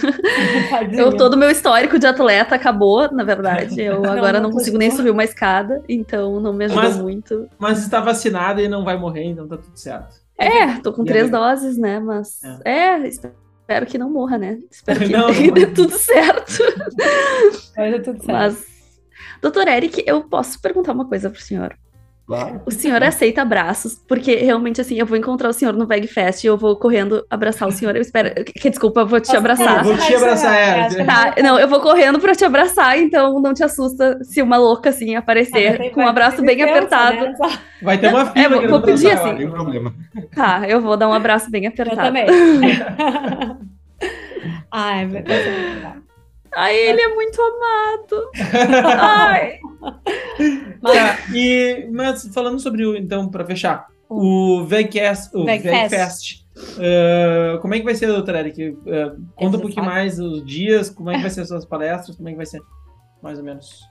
[0.91, 3.79] eu todo meu histórico de atleta acabou, na verdade.
[3.81, 6.97] Eu não, agora não, não consigo nem subir uma escada, então não me ajuda mas,
[6.97, 7.47] muito.
[7.57, 10.21] Mas está vacinada e não vai morrer, então tá tudo certo.
[10.37, 12.01] É, tô com e três doses, né?
[12.01, 13.07] Mas é, é
[13.63, 14.59] espero que não morra, né?
[14.69, 16.59] Espero que não, dê tudo certo.
[17.75, 18.27] Vai dar tudo certo.
[18.27, 18.65] Mas,
[19.41, 21.75] doutor Eric, eu posso perguntar uma coisa pro senhor?
[22.25, 22.61] Claro.
[22.65, 26.47] O senhor aceita abraços, porque realmente, assim, eu vou encontrar o senhor no VegFest e
[26.47, 27.95] eu vou correndo abraçar o senhor.
[27.95, 28.45] Eu espero.
[28.45, 29.85] Que, desculpa, eu vou te abraçar.
[29.85, 31.03] Eu vou te abraçar, é.
[31.03, 34.89] Tá, não, eu vou correndo pra te abraçar, então não te assusta se uma louca,
[34.89, 37.17] assim, aparecer ah, com um abraço bem apertado.
[37.17, 37.35] Né?
[37.81, 38.45] Vai ter uma fila.
[38.45, 39.29] É, vou, vou pedir assim.
[39.29, 39.93] Não tem problema.
[40.33, 41.99] Tá, eu vou dar um abraço bem apertado.
[41.99, 42.25] Eu também.
[44.71, 46.02] Ai, vai ser
[46.55, 48.29] Ai, ele é muito amado.
[48.99, 49.59] Ai.
[50.81, 57.59] Mas, tá, e, mas falando sobre o, então, para fechar, o VegCast, o VegFest, uh,
[57.61, 58.69] como é que vai ser, doutor Eric?
[58.69, 62.15] Uh, conta um pouquinho mais os dias, como é que vai ser as suas palestras,
[62.15, 62.61] como é que vai ser,
[63.21, 63.81] mais ou menos?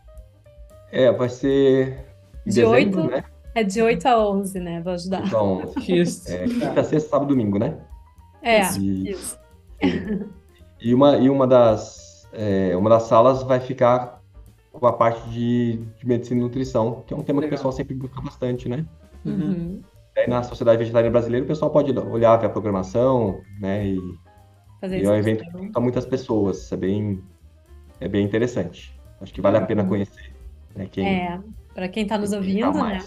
[0.93, 2.07] É, vai ser
[2.47, 3.25] de dezembro, 8, né?
[3.55, 4.81] É de 8 a 11, né?
[4.83, 5.27] Vou ajudar.
[5.27, 6.31] Então, isso.
[6.31, 7.79] É, quinta, sexta, sábado, domingo, né?
[8.43, 9.39] É, e, isso.
[10.81, 12.02] E uma, e uma das
[12.33, 14.23] é, uma das salas vai ficar
[14.73, 17.51] com a parte de, de medicina e nutrição, que é um tema Legal.
[17.51, 18.87] que o pessoal sempre busca bastante, né?
[19.25, 19.81] Uhum.
[20.17, 23.87] Aí na Sociedade Vegetariana Brasileira, o pessoal pode olhar, ver a programação, né?
[23.87, 24.01] E,
[24.81, 27.23] Fazer e é um evento que junta muitas pessoas, é bem,
[28.01, 28.99] é bem interessante.
[29.21, 30.33] Acho que vale a pena conhecer.
[30.75, 31.41] Né, quem, é,
[31.75, 32.99] para quem está nos ouvindo, né?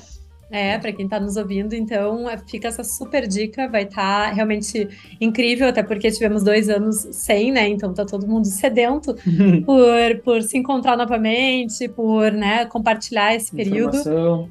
[0.51, 4.31] É, para quem está nos ouvindo, então é, fica essa super dica, vai estar tá
[4.31, 4.87] realmente
[5.19, 7.67] incrível, até porque tivemos dois anos sem, né?
[7.67, 9.15] Então tá todo mundo sedento
[9.65, 13.97] por, por se encontrar novamente, por né, compartilhar esse período.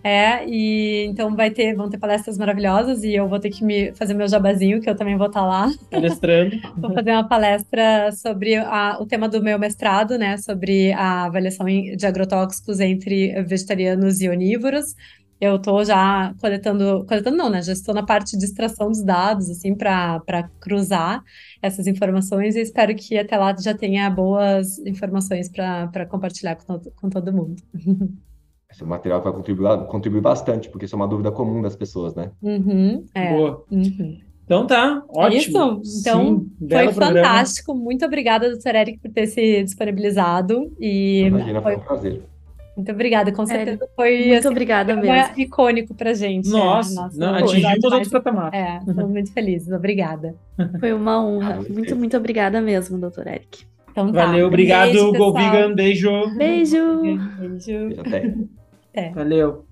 [0.03, 3.93] É, e então vai ter, vão ter palestras maravilhosas e eu vou ter que me
[3.93, 5.71] fazer meu jabazinho, que eu também vou estar tá lá.
[5.91, 6.57] Palestrando.
[6.77, 10.37] vou fazer uma palestra sobre a, o tema do meu mestrado, né?
[10.39, 14.95] Sobre a avaliação de agrotóxicos entre vegetarianos e onívoros
[15.41, 17.63] eu estou já coletando, coletando não, né?
[17.63, 21.23] Já estou na parte de extração dos dados, assim, para cruzar
[21.61, 26.93] essas informações e espero que até lá já tenha boas informações para compartilhar com, todo,
[26.97, 27.63] com todo mundo.
[28.71, 32.33] Esse material vai contribuir, contribuir bastante, porque isso é uma dúvida comum das pessoas, né?
[32.43, 33.33] Uhum, é.
[33.33, 33.65] Boa.
[33.71, 34.19] Uhum.
[34.45, 35.33] Então tá, ótimo.
[35.33, 37.75] É isso, então Sim, foi fantástico.
[37.75, 40.75] Muito obrigada, doutor Eric, por ter se disponibilizado.
[40.79, 42.23] E Imagina, foi um prazer.
[42.77, 45.33] Muito obrigada, com certeza foi muito assim, obrigada mesmo.
[45.37, 46.49] icônico pra gente.
[46.51, 48.59] Nossa, é, nossa não, atingimos outros patamares.
[48.59, 50.35] É, estou muito feliz, obrigada.
[50.81, 51.61] Foi uma honra.
[51.69, 53.65] muito, muito obrigada mesmo, doutor Eric.
[53.91, 54.27] Então tá.
[54.27, 56.11] Valeu, obrigado, beijo, Go Vegan, beijo.
[56.37, 57.01] Beijo.
[57.39, 58.01] Beijo.
[58.01, 59.11] Até.
[59.15, 59.65] Valeu.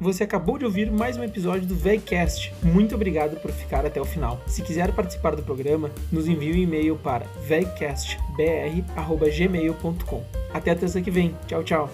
[0.00, 2.54] Você acabou de ouvir mais um episódio do VegCast.
[2.62, 4.40] Muito obrigado por ficar até o final.
[4.46, 10.22] Se quiser participar do programa, nos envie um e-mail para vegcastbr.gmail.com.
[10.54, 11.34] Até a terça que vem.
[11.48, 11.90] Tchau, tchau.